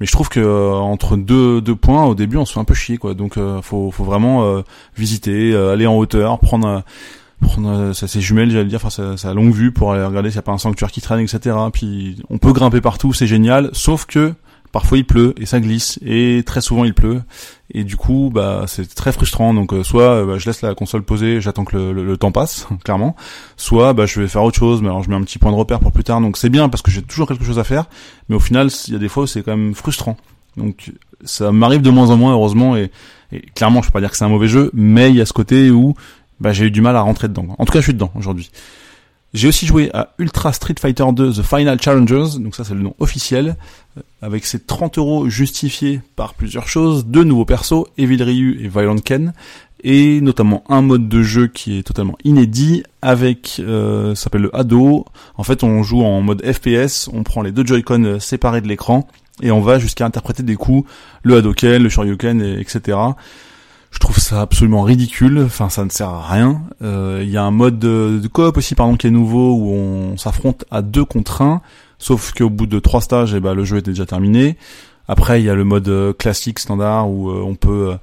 Mais 0.00 0.06
je 0.06 0.12
trouve 0.12 0.28
que 0.28 0.40
euh, 0.40 0.72
entre 0.72 1.16
deux, 1.16 1.60
deux 1.60 1.76
points, 1.76 2.04
au 2.04 2.14
début, 2.14 2.36
on 2.36 2.44
se 2.44 2.52
fait 2.52 2.60
un 2.60 2.64
peu 2.64 2.74
chier, 2.74 2.98
quoi. 2.98 3.14
Donc, 3.14 3.36
euh, 3.36 3.62
faut, 3.62 3.90
faut 3.90 4.04
vraiment 4.04 4.62
visiter, 4.96 5.54
aller 5.54 5.86
en 5.86 5.96
hauteur, 5.96 6.38
prendre 6.38 6.82
prendre 7.40 7.92
ça 7.92 8.06
ses 8.06 8.20
jumelles 8.20 8.52
j'allais 8.52 8.68
dire 8.68 8.80
enfin 8.84 9.16
sa, 9.16 9.34
longue 9.34 9.52
vue 9.52 9.72
pour 9.72 9.92
aller 9.92 10.04
regarder 10.04 10.30
s'il 10.30 10.36
n'y 10.36 10.40
a 10.40 10.42
pas 10.42 10.52
un 10.52 10.58
sanctuaire 10.58 10.92
qui 10.92 11.00
traîne 11.00 11.18
etc 11.18 11.56
puis 11.72 12.22
on 12.30 12.38
peut 12.38 12.52
grimper 12.52 12.80
partout 12.80 13.12
c'est 13.12 13.26
génial 13.26 13.68
sauf 13.72 14.06
que 14.06 14.32
parfois 14.72 14.98
il 14.98 15.04
pleut 15.04 15.34
et 15.36 15.46
ça 15.46 15.60
glisse 15.60 15.98
et 16.04 16.42
très 16.44 16.60
souvent 16.60 16.84
il 16.84 16.94
pleut. 16.94 17.22
Et 17.74 17.84
du 17.84 17.96
coup 17.96 18.30
bah 18.32 18.64
c'est 18.66 18.92
très 18.94 19.12
frustrant. 19.12 19.54
Donc 19.54 19.72
euh, 19.72 19.84
soit 19.84 20.02
euh, 20.02 20.26
bah, 20.26 20.38
je 20.38 20.46
laisse 20.46 20.62
la 20.62 20.74
console 20.74 21.02
posée 21.02 21.40
j'attends 21.40 21.64
que 21.64 21.76
le, 21.76 22.16
temps 22.16 22.32
passe 22.32 22.66
clairement. 22.84 23.14
Soit 23.56 23.92
bah 23.92 24.06
je 24.06 24.20
vais 24.20 24.28
faire 24.28 24.42
autre 24.42 24.58
chose 24.58 24.82
mais 24.82 24.88
alors 24.88 25.02
je 25.02 25.10
mets 25.10 25.16
un 25.16 25.22
petit 25.22 25.38
point 25.38 25.52
de 25.52 25.56
repère 25.56 25.78
pour 25.78 25.92
plus 25.92 26.04
tard. 26.04 26.20
Donc 26.20 26.36
c'est 26.38 26.48
bien 26.48 26.68
parce 26.68 26.82
que 26.82 26.90
j'ai 26.90 27.02
toujours 27.02 27.28
quelque 27.28 27.44
chose 27.44 27.58
à 27.58 27.64
faire 27.64 27.84
mais 28.28 28.34
au 28.34 28.40
final 28.40 28.70
il 28.88 28.94
y 28.94 28.96
a 28.96 28.98
des 28.98 29.08
fois 29.08 29.24
où 29.24 29.26
c'est 29.26 29.42
quand 29.42 29.56
même 29.56 29.74
frustrant. 29.74 30.16
Donc 30.56 30.92
ça 31.24 31.52
m'arrive 31.52 31.82
de 31.82 31.90
moins 31.90 32.10
en 32.10 32.16
moins 32.16 32.32
heureusement 32.32 32.76
et, 32.76 32.90
clairement 33.54 33.80
je 33.80 33.88
peux 33.88 33.92
pas 33.92 34.00
dire 34.00 34.10
que 34.10 34.16
c'est 34.16 34.24
un 34.24 34.28
mauvais 34.28 34.48
jeu 34.48 34.70
mais 34.74 35.10
il 35.10 35.16
y 35.16 35.20
a 35.20 35.26
ce 35.26 35.32
côté 35.32 35.70
où 35.70 35.94
bah 36.40 36.52
j'ai 36.52 36.66
eu 36.66 36.70
du 36.70 36.80
mal 36.80 36.96
à 36.96 37.02
rentrer 37.02 37.28
dedans. 37.28 37.46
En 37.58 37.64
tout 37.64 37.72
cas 37.72 37.80
je 37.80 37.84
suis 37.84 37.94
dedans 37.94 38.10
aujourd'hui 38.14 38.50
j'ai 39.34 39.48
aussi 39.48 39.66
joué 39.66 39.90
à 39.94 40.10
Ultra 40.18 40.52
Street 40.52 40.74
Fighter 40.78 41.04
2 41.12 41.32
The 41.32 41.42
Final 41.42 41.80
Challengers, 41.80 42.38
donc 42.38 42.54
ça 42.54 42.64
c'est 42.64 42.74
le 42.74 42.80
nom 42.80 42.94
officiel, 42.98 43.56
euh, 43.96 44.02
avec 44.20 44.44
ses 44.44 44.60
30 44.60 44.98
euros 44.98 45.28
justifiés 45.28 46.00
par 46.16 46.34
plusieurs 46.34 46.68
choses, 46.68 47.06
deux 47.06 47.24
nouveaux 47.24 47.46
persos, 47.46 47.86
Evil 47.96 48.22
Ryu 48.22 48.62
et 48.62 48.68
Violent 48.68 48.98
Ken, 48.98 49.32
et 49.84 50.20
notamment 50.20 50.62
un 50.68 50.82
mode 50.82 51.08
de 51.08 51.22
jeu 51.22 51.46
qui 51.46 51.78
est 51.78 51.82
totalement 51.82 52.16
inédit 52.24 52.82
avec 53.00 53.56
euh, 53.60 54.14
ça 54.14 54.24
s'appelle 54.24 54.42
le 54.42 54.56
Hado. 54.56 55.06
En 55.36 55.42
fait, 55.42 55.64
on 55.64 55.82
joue 55.82 56.02
en 56.02 56.20
mode 56.20 56.44
FPS, 56.44 57.08
on 57.12 57.22
prend 57.22 57.42
les 57.42 57.52
deux 57.52 57.66
Joy-Con 57.66 58.18
séparés 58.20 58.60
de 58.60 58.68
l'écran 58.68 59.08
et 59.40 59.50
on 59.50 59.60
va 59.60 59.78
jusqu'à 59.78 60.04
interpréter 60.04 60.42
des 60.42 60.56
coups, 60.56 60.88
le 61.22 61.36
Hadoken, 61.36 61.82
le 61.82 61.88
Shoryuken, 61.88 62.42
et, 62.42 62.60
etc. 62.60 62.98
Je 63.92 63.98
trouve 63.98 64.18
ça 64.18 64.40
absolument 64.40 64.82
ridicule. 64.82 65.42
Enfin, 65.44 65.68
ça 65.68 65.84
ne 65.84 65.90
sert 65.90 66.08
à 66.08 66.26
rien. 66.26 66.62
Euh, 66.82 67.20
il 67.22 67.30
y 67.30 67.36
a 67.36 67.44
un 67.44 67.50
mode 67.50 67.78
de, 67.78 68.18
de 68.20 68.28
coop 68.28 68.56
aussi, 68.56 68.74
pardon, 68.74 68.96
qui 68.96 69.06
est 69.06 69.10
nouveau 69.10 69.54
où 69.54 69.70
on 69.70 70.16
s'affronte 70.16 70.64
à 70.70 70.82
deux 70.82 71.04
contre 71.04 71.42
un. 71.42 71.60
Sauf 71.98 72.32
qu'au 72.32 72.50
bout 72.50 72.66
de 72.66 72.80
trois 72.80 73.00
stages, 73.00 73.34
eh 73.34 73.40
ben, 73.40 73.54
le 73.54 73.64
jeu 73.64 73.76
était 73.76 73.92
déjà 73.92 74.06
terminé. 74.06 74.56
Après, 75.08 75.40
il 75.40 75.44
y 75.44 75.50
a 75.50 75.54
le 75.54 75.64
mode 75.64 75.88
euh, 75.88 76.12
classique 76.12 76.60
standard 76.60 77.10
où 77.10 77.28
euh, 77.28 77.42
on 77.44 77.56
peut 77.56 77.90
euh, 77.90 77.96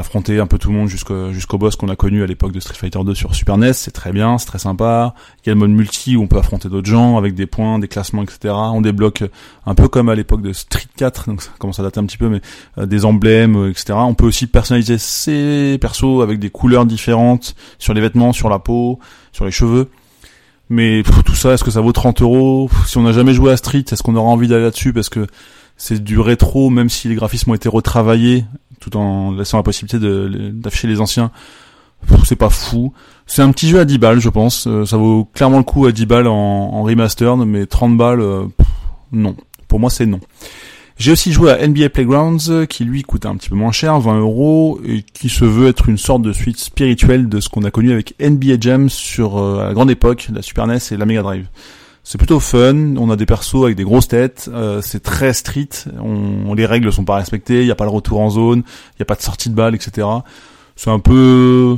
affronter 0.00 0.40
un 0.40 0.46
peu 0.46 0.56
tout 0.56 0.70
le 0.70 0.76
monde 0.76 0.88
jusqu'au 0.88 1.30
jusqu'au 1.30 1.58
boss 1.58 1.76
qu'on 1.76 1.90
a 1.90 1.96
connu 1.96 2.22
à 2.22 2.26
l'époque 2.26 2.52
de 2.52 2.60
Street 2.60 2.74
Fighter 2.74 3.00
2 3.04 3.14
sur 3.14 3.34
Super 3.34 3.58
NES. 3.58 3.74
C'est 3.74 3.90
très 3.90 4.12
bien, 4.12 4.38
c'est 4.38 4.46
très 4.46 4.58
sympa. 4.58 5.14
Il 5.44 5.48
y 5.48 5.50
a 5.50 5.54
le 5.54 5.60
mode 5.60 5.70
multi 5.70 6.16
où 6.16 6.22
on 6.22 6.26
peut 6.26 6.38
affronter 6.38 6.70
d'autres 6.70 6.88
gens 6.88 7.18
avec 7.18 7.34
des 7.34 7.46
points, 7.46 7.78
des 7.78 7.88
classements, 7.88 8.22
etc. 8.22 8.54
On 8.54 8.80
débloque 8.80 9.24
un 9.66 9.74
peu 9.74 9.88
comme 9.88 10.08
à 10.08 10.14
l'époque 10.14 10.40
de 10.40 10.54
Street 10.54 10.88
4, 10.96 11.28
donc 11.28 11.42
ça 11.42 11.50
commence 11.58 11.80
à 11.80 11.82
dater 11.82 12.00
un 12.00 12.06
petit 12.06 12.16
peu, 12.16 12.30
mais 12.30 12.40
des 12.86 13.04
emblèmes, 13.04 13.68
etc. 13.68 13.92
On 13.92 14.14
peut 14.14 14.26
aussi 14.26 14.46
personnaliser 14.46 14.96
ses 14.96 15.76
persos 15.78 16.22
avec 16.22 16.38
des 16.38 16.50
couleurs 16.50 16.86
différentes 16.86 17.54
sur 17.78 17.92
les 17.92 18.00
vêtements, 18.00 18.32
sur 18.32 18.48
la 18.48 18.58
peau, 18.58 18.98
sur 19.32 19.44
les 19.44 19.50
cheveux. 19.50 19.90
Mais 20.70 21.02
tout 21.24 21.34
ça, 21.34 21.52
est-ce 21.52 21.64
que 21.64 21.70
ça 21.70 21.80
vaut 21.80 21.92
30 21.92 22.22
euros? 22.22 22.70
Si 22.86 22.98
on 22.98 23.02
n'a 23.02 23.12
jamais 23.12 23.32
joué 23.32 23.52
à 23.52 23.56
Street, 23.56 23.84
est-ce 23.90 24.02
qu'on 24.02 24.16
aura 24.16 24.28
envie 24.28 24.48
d'aller 24.48 24.64
là-dessus? 24.64 24.92
Parce 24.92 25.08
que 25.08 25.26
c'est 25.78 26.02
du 26.02 26.18
rétro, 26.18 26.68
même 26.68 26.90
si 26.90 27.08
les 27.08 27.14
graphismes 27.14 27.52
ont 27.52 27.54
été 27.54 27.68
retravaillés, 27.68 28.44
tout 28.80 28.96
en 28.96 29.32
laissant 29.32 29.56
la 29.56 29.62
possibilité 29.62 29.98
d'afficher 30.52 30.88
les 30.88 31.00
anciens. 31.00 31.30
C'est 32.24 32.36
pas 32.36 32.50
fou. 32.50 32.92
C'est 33.26 33.42
un 33.42 33.50
petit 33.50 33.68
jeu 33.68 33.80
à 33.80 33.84
10 33.84 33.98
balles, 33.98 34.20
je 34.20 34.28
pense. 34.28 34.66
Euh, 34.66 34.84
ça 34.84 34.96
vaut 34.96 35.24
clairement 35.24 35.58
le 35.58 35.64
coup 35.64 35.86
à 35.86 35.92
10 35.92 36.06
balles 36.06 36.26
en, 36.26 36.82
remastered, 36.82 37.38
mais 37.46 37.66
30 37.66 37.96
balles, 37.96 38.20
euh, 38.20 38.44
non. 39.12 39.34
Pour 39.66 39.80
moi, 39.80 39.90
c'est 39.90 40.06
non. 40.06 40.20
J'ai 40.98 41.12
aussi 41.12 41.30
joué 41.32 41.52
à 41.52 41.66
NBA 41.66 41.90
Playgrounds, 41.90 42.66
qui 42.68 42.84
lui 42.84 43.02
coûte 43.02 43.24
un 43.24 43.36
petit 43.36 43.48
peu 43.48 43.54
moins 43.54 43.70
cher, 43.70 44.00
20 44.00 44.18
euros, 44.18 44.80
et 44.84 45.02
qui 45.02 45.28
se 45.28 45.44
veut 45.44 45.68
être 45.68 45.88
une 45.88 45.98
sorte 45.98 46.22
de 46.22 46.32
suite 46.32 46.58
spirituelle 46.58 47.28
de 47.28 47.38
ce 47.38 47.48
qu'on 47.48 47.62
a 47.62 47.70
connu 47.70 47.92
avec 47.92 48.14
NBA 48.20 48.54
Jam 48.60 48.88
sur 48.88 49.38
euh, 49.38 49.64
la 49.64 49.74
grande 49.74 49.92
époque, 49.92 50.28
la 50.34 50.42
Super 50.42 50.66
NES 50.66 50.78
et 50.90 50.96
la 50.96 51.06
Mega 51.06 51.22
Drive. 51.22 51.46
C'est 52.10 52.16
plutôt 52.16 52.40
fun. 52.40 52.96
On 52.96 53.10
a 53.10 53.16
des 53.16 53.26
persos 53.26 53.64
avec 53.64 53.76
des 53.76 53.84
grosses 53.84 54.08
têtes. 54.08 54.48
Euh, 54.50 54.80
c'est 54.80 55.02
très 55.02 55.34
street. 55.34 55.68
On, 56.00 56.54
les 56.54 56.64
règles 56.64 56.90
sont 56.90 57.04
pas 57.04 57.16
respectées. 57.16 57.60
Il 57.60 57.66
n'y 57.66 57.70
a 57.70 57.74
pas 57.74 57.84
le 57.84 57.90
retour 57.90 58.20
en 58.20 58.30
zone. 58.30 58.60
Il 58.60 59.00
n'y 59.00 59.02
a 59.02 59.04
pas 59.04 59.14
de 59.14 59.20
sortie 59.20 59.50
de 59.50 59.54
balle, 59.54 59.74
etc. 59.74 60.06
C'est 60.74 60.88
un 60.88 61.00
peu 61.00 61.76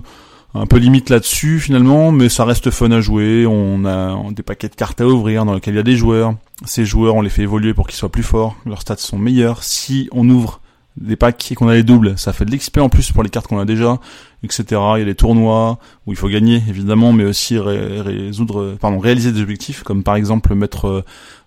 un 0.54 0.66
peu 0.66 0.76
limite 0.76 1.10
là-dessus 1.10 1.58
finalement, 1.58 2.12
mais 2.12 2.28
ça 2.28 2.44
reste 2.44 2.70
fun 2.70 2.92
à 2.92 3.00
jouer. 3.00 3.44
On 3.44 3.84
a 3.84 4.16
des 4.30 4.44
paquets 4.44 4.68
de 4.68 4.76
cartes 4.76 5.00
à 5.00 5.06
ouvrir 5.08 5.44
dans 5.44 5.54
lesquels 5.54 5.74
il 5.74 5.78
y 5.78 5.80
a 5.80 5.82
des 5.82 5.96
joueurs. 5.96 6.36
Ces 6.64 6.84
joueurs, 6.84 7.16
on 7.16 7.22
les 7.22 7.28
fait 7.28 7.42
évoluer 7.42 7.74
pour 7.74 7.88
qu'ils 7.88 7.98
soient 7.98 8.12
plus 8.12 8.22
forts. 8.22 8.54
Leurs 8.66 8.82
stats 8.82 8.98
sont 8.98 9.18
meilleurs. 9.18 9.64
Si 9.64 10.08
on 10.12 10.28
ouvre 10.28 10.59
des 10.96 11.16
packs 11.16 11.52
et 11.52 11.54
qu'on 11.54 11.68
a 11.68 11.74
les 11.74 11.82
doubles, 11.82 12.18
ça 12.18 12.32
fait 12.32 12.44
de 12.44 12.54
l'XP 12.54 12.78
en 12.78 12.88
plus 12.88 13.12
pour 13.12 13.22
les 13.22 13.30
cartes 13.30 13.46
qu'on 13.46 13.58
a 13.58 13.64
déjà, 13.64 13.98
etc. 14.42 14.64
Il 14.70 14.98
y 14.98 15.02
a 15.02 15.04
des 15.04 15.14
tournois 15.14 15.78
où 16.06 16.12
il 16.12 16.16
faut 16.16 16.28
gagner 16.28 16.62
évidemment, 16.68 17.12
mais 17.12 17.24
aussi 17.24 17.58
résoudre, 17.58 18.76
pardon, 18.80 18.98
réaliser 18.98 19.32
des 19.32 19.40
objectifs, 19.40 19.82
comme 19.82 20.02
par 20.02 20.16
exemple 20.16 20.54
mettre 20.54 20.88
euh, 20.88 21.04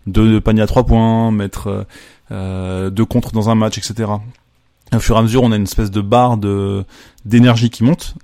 deux 0.08 0.42
paniers 0.42 0.62
à 0.62 0.68
trois 0.68 0.86
points, 0.86 1.32
mettre 1.32 1.86
euh, 2.32 2.90
deux 2.90 3.06
contres 3.06 3.32
dans 3.32 3.50
un 3.50 3.56
match, 3.56 3.78
etc. 3.78 4.12
Au 4.94 5.00
fur 5.00 5.16
et 5.16 5.20
à 5.20 5.22
mesure, 5.22 5.44
on 5.44 5.52
a 5.52 5.56
une 5.56 5.64
espèce 5.64 5.92
de 5.92 6.02
barre 6.02 6.38
de 6.38 6.84
d'énergie 7.26 7.70
qui 7.70 7.84
monte, 7.84 8.16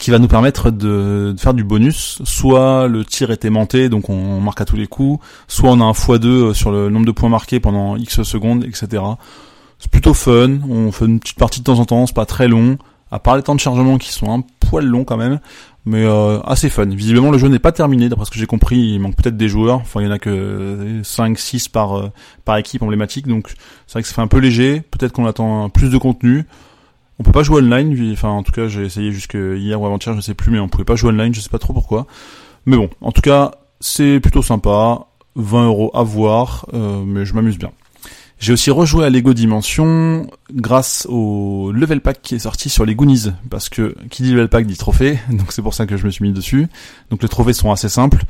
qui 0.00 0.10
va 0.10 0.18
nous 0.18 0.28
permettre 0.28 0.70
de, 0.70 1.34
faire 1.38 1.54
du 1.54 1.64
bonus. 1.64 2.20
Soit 2.24 2.88
le 2.88 3.04
tir 3.04 3.30
est 3.30 3.44
aimanté, 3.44 3.88
donc 3.88 4.08
on 4.10 4.40
marque 4.40 4.60
à 4.60 4.64
tous 4.64 4.76
les 4.76 4.86
coups, 4.86 5.24
soit 5.46 5.70
on 5.70 5.80
a 5.80 5.84
un 5.84 5.92
x2 5.92 6.54
sur 6.54 6.70
le 6.70 6.88
nombre 6.90 7.06
de 7.06 7.12
points 7.12 7.28
marqués 7.28 7.60
pendant 7.60 7.96
X 7.96 8.22
secondes, 8.22 8.64
etc. 8.64 9.02
C'est 9.78 9.90
plutôt 9.90 10.14
fun. 10.14 10.58
On 10.68 10.92
fait 10.92 11.06
une 11.06 11.20
petite 11.20 11.38
partie 11.38 11.60
de 11.60 11.64
temps 11.64 11.78
en 11.78 11.84
temps, 11.84 12.06
c'est 12.06 12.14
pas 12.14 12.26
très 12.26 12.48
long. 12.48 12.78
À 13.10 13.18
part 13.18 13.36
les 13.36 13.42
temps 13.42 13.54
de 13.54 13.60
chargement 13.60 13.96
qui 13.96 14.12
sont 14.12 14.30
un 14.30 14.42
poil 14.60 14.84
longs 14.84 15.04
quand 15.04 15.16
même, 15.16 15.40
mais 15.86 16.04
euh, 16.04 16.40
assez 16.40 16.68
fun. 16.68 16.84
Visiblement 16.84 17.30
le 17.30 17.38
jeu 17.38 17.48
n'est 17.48 17.58
pas 17.58 17.72
terminé, 17.72 18.10
d'après 18.10 18.26
ce 18.26 18.30
que 18.30 18.38
j'ai 18.38 18.46
compris, 18.46 18.76
il 18.76 18.98
manque 18.98 19.16
peut-être 19.16 19.36
des 19.36 19.48
joueurs. 19.48 19.80
Enfin, 19.80 20.02
il 20.02 20.04
y 20.04 20.08
en 20.08 20.12
a 20.12 20.18
que 20.18 21.00
5 21.02 21.38
6 21.38 21.68
par 21.68 21.98
euh, 21.98 22.10
par 22.44 22.58
équipe 22.58 22.82
emblématique, 22.82 23.26
donc 23.26 23.54
c'est 23.86 23.94
vrai 23.94 24.02
que 24.02 24.08
ça 24.08 24.14
fait 24.14 24.20
un 24.20 24.26
peu 24.28 24.38
léger. 24.38 24.82
Peut-être 24.82 25.12
qu'on 25.12 25.26
attend 25.26 25.70
plus 25.70 25.90
de 25.90 25.96
contenu. 25.96 26.44
On 27.18 27.22
peut 27.24 27.32
pas 27.32 27.42
jouer 27.42 27.62
online, 27.62 28.12
enfin 28.12 28.28
en 28.28 28.42
tout 28.42 28.52
cas 28.52 28.68
j'ai 28.68 28.84
essayé 28.84 29.10
jusque 29.10 29.34
hier 29.34 29.80
ou 29.80 29.86
avant-hier, 29.86 30.14
je 30.14 30.20
sais 30.20 30.34
plus, 30.34 30.52
mais 30.52 30.60
on 30.60 30.68
pouvait 30.68 30.84
pas 30.84 30.94
jouer 30.94 31.10
online, 31.10 31.34
je 31.34 31.40
sais 31.40 31.48
pas 31.48 31.58
trop 31.58 31.72
pourquoi. 31.72 32.06
Mais 32.66 32.76
bon, 32.76 32.90
en 33.00 33.10
tout 33.10 33.22
cas 33.22 33.52
c'est 33.80 34.20
plutôt 34.20 34.42
sympa, 34.42 35.06
20 35.36 35.66
euros 35.66 35.90
à 35.94 36.02
voir, 36.02 36.66
euh, 36.74 37.02
mais 37.04 37.24
je 37.24 37.34
m'amuse 37.34 37.58
bien. 37.58 37.70
J'ai 38.38 38.52
aussi 38.52 38.70
rejoué 38.70 39.04
à 39.04 39.10
Lego 39.10 39.34
Dimension 39.34 40.28
grâce 40.52 41.06
au 41.10 41.72
level 41.72 42.00
pack 42.00 42.22
qui 42.22 42.36
est 42.36 42.38
sorti 42.38 42.70
sur 42.70 42.84
les 42.84 42.94
Goonies 42.94 43.32
parce 43.50 43.68
que 43.68 43.96
qui 44.10 44.22
dit 44.22 44.32
level 44.32 44.48
pack 44.48 44.64
dit 44.64 44.76
trophée 44.76 45.18
donc 45.30 45.50
c'est 45.50 45.62
pour 45.62 45.74
ça 45.74 45.86
que 45.86 45.96
je 45.96 46.06
me 46.06 46.10
suis 46.10 46.22
mis 46.22 46.32
dessus. 46.32 46.68
Donc 47.10 47.22
les 47.22 47.28
trophées 47.28 47.52
sont 47.52 47.72
assez 47.72 47.88
simples 47.88 48.22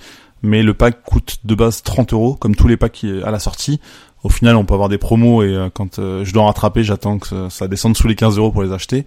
mais 0.43 0.63
le 0.63 0.73
pack 0.73 1.03
coûte 1.03 1.39
de 1.45 1.55
base 1.55 1.83
30 1.83 2.15
euros 2.15 2.35
comme 2.35 2.57
tous 2.57 2.69
les 2.69 2.79
packs 2.79 3.05
à 3.23 3.31
la 3.31 3.39
sortie. 3.39 3.81
Au 4.23 4.31
final 4.31 4.57
on 4.57 4.65
peut 4.65 4.75
avoir 4.75 4.89
des 4.89 4.99
promos 4.99 5.43
et 5.43 5.55
euh, 5.55 5.69
quand 5.69 5.99
euh, 5.99 6.25
je 6.25 6.33
dois 6.33 6.45
rattraper 6.45 6.85
j'attends 6.85 7.19
que 7.19 7.51
ça 7.51 7.69
descende 7.69 7.97
sous 7.97 8.09
les 8.09 8.15
15 8.15 8.39
euros 8.39 8.51
pour 8.51 8.63
les 8.63 8.73
acheter. 8.73 9.05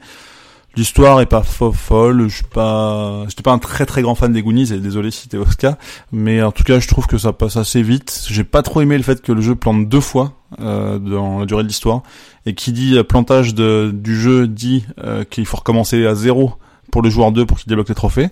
L'histoire 0.78 1.20
est 1.20 1.26
pas 1.26 1.44
folle, 1.44 2.30
je 2.30 2.36
suis 2.36 2.46
pas, 2.46 3.26
j'étais 3.28 3.44
pas 3.44 3.52
un 3.52 3.60
très 3.60 3.86
très 3.86 4.02
grand 4.02 4.16
fan 4.16 4.32
des 4.32 4.42
Goonies 4.42 4.72
et 4.72 4.80
désolé 4.80 5.12
si 5.12 5.28
t'es 5.28 5.36
Oscar, 5.36 5.76
mais 6.14 6.42
en 6.42 6.54
tout 6.54 6.64
cas 6.64 6.80
je 6.80 6.88
trouve 6.88 7.08
que 7.08 7.18
ça 7.18 7.34
passe 7.34 7.58
assez 7.58 7.82
vite. 7.82 8.26
J'ai 8.30 8.46
pas 8.46 8.62
trop 8.62 8.80
aimé 8.80 8.96
le 8.96 9.04
fait 9.04 9.22
que 9.22 9.34
le 9.34 9.42
jeu 9.42 9.54
plante 9.54 9.90
deux 9.90 10.00
fois 10.00 10.34
euh, 10.62 10.98
dans 10.98 11.40
la 11.40 11.46
durée 11.46 11.64
de 11.64 11.68
l'histoire 11.68 12.04
et 12.46 12.56
qui 12.56 12.72
dit 12.72 12.98
euh, 12.98 13.04
plantage 13.04 13.54
de, 13.54 13.92
du 13.94 14.18
jeu 14.18 14.48
dit 14.48 14.86
euh, 15.04 15.26
qu'il 15.26 15.46
faut 15.46 15.58
recommencer 15.58 16.06
à 16.06 16.16
zéro 16.16 16.54
pour 16.90 17.02
le 17.02 17.10
joueur 17.10 17.34
2 17.34 17.46
pour 17.46 17.58
qu'il 17.60 17.68
débloque 17.68 17.90
les 17.90 17.96
trophées. 17.96 18.30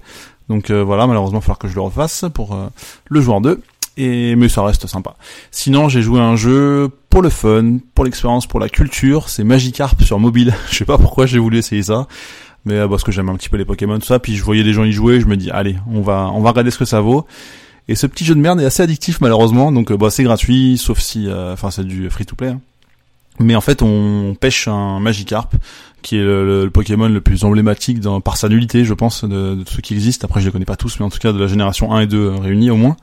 Donc 0.47 0.71
voilà, 0.71 1.05
malheureusement 1.07 1.39
il 1.39 1.41
va 1.41 1.45
falloir 1.45 1.59
que 1.59 1.67
je 1.67 1.75
le 1.75 1.81
refasse 1.81 2.25
pour 2.33 2.57
le 3.07 3.21
joueur 3.21 3.39
2 3.39 3.61
et 3.99 4.35
mais 4.35 4.49
ça 4.49 4.63
reste 4.63 4.87
sympa. 4.87 5.15
Sinon, 5.51 5.89
j'ai 5.89 6.01
joué 6.01 6.19
un 6.19 6.35
jeu 6.35 6.89
pour 7.09 7.21
le 7.21 7.29
fun, 7.29 7.77
pour 7.93 8.05
l'expérience, 8.05 8.47
pour 8.47 8.59
la 8.59 8.69
culture, 8.69 9.29
c'est 9.29 9.43
Magikarp 9.43 10.01
sur 10.01 10.19
mobile. 10.19 10.55
je 10.71 10.77
sais 10.77 10.85
pas 10.85 10.97
pourquoi 10.97 11.25
j'ai 11.25 11.39
voulu 11.39 11.57
essayer 11.57 11.83
ça, 11.83 12.07
mais 12.65 12.75
euh, 12.75 12.87
parce 12.87 13.03
que 13.03 13.11
j'aime 13.11 13.29
un 13.29 13.35
petit 13.35 13.49
peu 13.49 13.57
les 13.57 13.65
Pokémon 13.65 13.99
tout 13.99 14.05
ça, 14.05 14.19
puis 14.19 14.35
je 14.35 14.43
voyais 14.43 14.63
des 14.63 14.73
gens 14.73 14.85
y 14.85 14.91
jouer, 14.91 15.19
je 15.19 15.25
me 15.25 15.35
dis 15.35 15.51
allez, 15.51 15.75
on 15.91 16.01
va 16.01 16.31
on 16.33 16.41
va 16.41 16.49
regarder 16.51 16.71
ce 16.71 16.77
que 16.77 16.85
ça 16.85 17.01
vaut. 17.01 17.25
Et 17.87 17.95
ce 17.95 18.05
petit 18.05 18.23
jeu 18.23 18.35
de 18.35 18.39
merde 18.39 18.61
est 18.61 18.65
assez 18.65 18.83
addictif 18.83 19.19
malheureusement, 19.19 19.71
donc 19.71 19.91
euh, 19.91 19.97
bah 19.97 20.09
c'est 20.09 20.23
gratuit, 20.23 20.77
sauf 20.77 20.99
si 20.99 21.27
euh, 21.27 21.53
enfin 21.53 21.71
c'est 21.71 21.83
du 21.83 22.09
free 22.09 22.25
to 22.25 22.35
play. 22.35 22.49
Hein. 22.49 22.61
Mais 23.39 23.55
en 23.55 23.61
fait, 23.61 23.81
on 23.81 24.35
pêche 24.39 24.67
un 24.67 24.99
Magikarp, 24.99 25.55
qui 26.01 26.17
est 26.17 26.23
le, 26.23 26.69
Pokémon 26.71 27.09
le 27.09 27.21
plus 27.21 27.43
emblématique 27.43 27.99
dans, 27.99 28.21
par 28.21 28.37
sa 28.37 28.49
nullité, 28.49 28.85
je 28.85 28.93
pense, 28.93 29.23
de, 29.23 29.55
de, 29.55 29.63
ceux 29.67 29.81
qui 29.81 29.93
existent. 29.93 30.25
Après, 30.25 30.41
je 30.41 30.45
les 30.45 30.51
connais 30.51 30.65
pas 30.65 30.75
tous, 30.75 30.99
mais 30.99 31.05
en 31.05 31.09
tout 31.09 31.19
cas 31.19 31.31
de 31.31 31.39
la 31.39 31.47
génération 31.47 31.93
1 31.93 32.01
et 32.01 32.07
2 32.07 32.29
réunis 32.35 32.69
au 32.71 32.77
moins. 32.77 32.97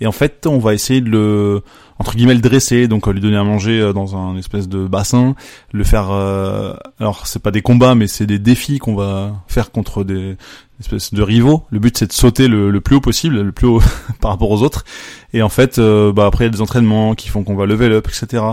Et 0.00 0.06
en 0.06 0.12
fait, 0.12 0.46
on 0.46 0.58
va 0.58 0.74
essayer 0.74 1.00
de 1.00 1.10
le 1.10 1.62
entre 2.00 2.16
guillemets 2.16 2.34
le 2.34 2.40
dresser, 2.40 2.88
donc 2.88 3.06
lui 3.06 3.20
donner 3.20 3.36
à 3.36 3.44
manger 3.44 3.78
euh, 3.78 3.92
dans 3.92 4.16
un 4.16 4.34
espèce 4.38 4.68
de 4.68 4.86
bassin, 4.86 5.34
le 5.70 5.84
faire. 5.84 6.08
Euh, 6.10 6.72
alors 6.98 7.26
c'est 7.26 7.42
pas 7.42 7.50
des 7.50 7.60
combats, 7.60 7.94
mais 7.94 8.06
c'est 8.06 8.24
des 8.24 8.38
défis 8.38 8.78
qu'on 8.78 8.94
va 8.94 9.34
faire 9.48 9.70
contre 9.70 10.02
des 10.02 10.38
espèces 10.80 11.12
de 11.12 11.22
rivaux. 11.22 11.64
Le 11.68 11.78
but 11.78 11.98
c'est 11.98 12.06
de 12.06 12.12
sauter 12.14 12.48
le, 12.48 12.80
plus 12.80 12.96
haut 12.96 13.00
possible, 13.02 13.42
le 13.42 13.52
plus 13.52 13.66
haut 13.66 13.82
par 14.22 14.30
rapport 14.30 14.50
aux 14.50 14.62
autres. 14.62 14.86
Et 15.34 15.42
en 15.42 15.50
fait, 15.50 15.78
euh, 15.78 16.10
bah 16.10 16.24
après 16.24 16.44
il 16.44 16.46
y 16.46 16.50
a 16.50 16.52
des 16.52 16.62
entraînements 16.62 17.14
qui 17.14 17.28
font 17.28 17.44
qu'on 17.44 17.54
va 17.54 17.66
level 17.66 17.92
up, 17.92 18.08
etc. 18.08 18.44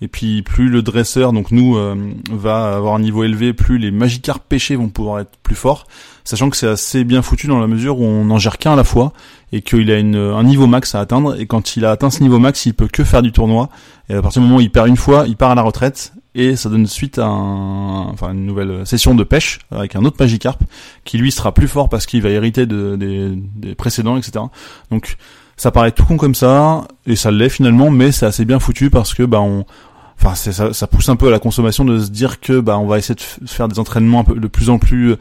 Et 0.00 0.08
puis 0.08 0.42
plus 0.42 0.68
le 0.68 0.82
dresseur, 0.82 1.32
donc 1.32 1.52
nous, 1.52 1.78
va 2.32 2.74
avoir 2.74 2.96
un 2.96 3.00
niveau 3.00 3.22
élevé, 3.22 3.45
plus 3.52 3.78
les 3.78 3.90
magicards 3.90 4.40
pêchés 4.40 4.76
vont 4.76 4.88
pouvoir 4.88 5.20
être 5.20 5.36
plus 5.42 5.54
forts 5.54 5.86
sachant 6.26 6.50
que 6.50 6.56
c'est 6.56 6.66
assez 6.66 7.04
bien 7.04 7.22
foutu 7.22 7.46
dans 7.46 7.60
la 7.60 7.66
mesure 7.66 8.00
où 8.00 8.04
on 8.04 8.24
n'en 8.24 8.38
gère 8.38 8.58
qu'un 8.58 8.72
à 8.72 8.76
la 8.76 8.84
fois 8.84 9.12
et 9.52 9.62
qu'il 9.62 9.90
a 9.92 9.96
un 9.96 10.42
niveau 10.42 10.66
max 10.66 10.94
à 10.94 11.00
atteindre. 11.00 11.40
Et 11.40 11.46
quand 11.46 11.76
il 11.76 11.84
a 11.84 11.92
atteint 11.92 12.10
ce 12.10 12.22
niveau 12.22 12.38
max 12.38 12.66
il 12.66 12.74
peut 12.74 12.88
que 12.88 13.04
faire 13.04 13.22
du 13.22 13.32
tournoi. 13.32 13.70
Et 14.08 14.14
à 14.14 14.22
partir 14.22 14.42
du 14.42 14.48
moment 14.48 14.58
où 14.58 14.60
il 14.60 14.70
perd 14.70 14.88
une 14.88 14.96
fois 14.96 15.24
il 15.26 15.36
part 15.36 15.52
à 15.52 15.54
la 15.54 15.62
retraite 15.62 16.12
et 16.34 16.54
ça 16.54 16.68
donne 16.68 16.86
suite 16.86 17.18
à 17.18 17.26
une 17.26 18.44
nouvelle 18.44 18.86
session 18.86 19.14
de 19.14 19.24
pêche 19.24 19.60
avec 19.70 19.96
un 19.96 20.04
autre 20.04 20.16
Magikarp 20.20 20.60
qui 21.04 21.16
lui 21.16 21.32
sera 21.32 21.54
plus 21.54 21.68
fort 21.68 21.88
parce 21.88 22.06
qu'il 22.06 22.20
va 22.22 22.28
hériter 22.28 22.66
de, 22.66 22.96
des, 22.96 23.30
des 23.34 23.74
précédents 23.74 24.18
etc 24.18 24.44
donc 24.90 25.16
ça 25.56 25.70
paraît 25.70 25.92
tout 25.92 26.04
con 26.04 26.18
comme 26.18 26.34
ça 26.34 26.86
et 27.06 27.16
ça 27.16 27.30
l'est 27.30 27.48
finalement 27.48 27.90
mais 27.90 28.12
c'est 28.12 28.26
assez 28.26 28.44
bien 28.44 28.60
foutu 28.60 28.90
parce 28.90 29.14
que 29.14 29.22
bah 29.22 29.40
on 29.40 29.64
enfin 30.18 30.34
ça, 30.34 30.72
ça, 30.72 30.86
pousse 30.86 31.08
un 31.08 31.16
peu 31.16 31.28
à 31.28 31.30
la 31.30 31.38
consommation 31.38 31.84
de 31.84 31.98
se 31.98 32.10
dire 32.10 32.40
que 32.40 32.60
bah 32.60 32.78
on 32.78 32.86
va 32.86 32.98
essayer 32.98 33.14
de 33.14 33.48
faire 33.48 33.68
des 33.68 33.78
entraînements 33.78 34.20
un 34.20 34.24
peu 34.24 34.34
de 34.34 34.48
plus 34.48 34.70
en 34.70 34.78
plus 34.78 35.12
euh, 35.12 35.16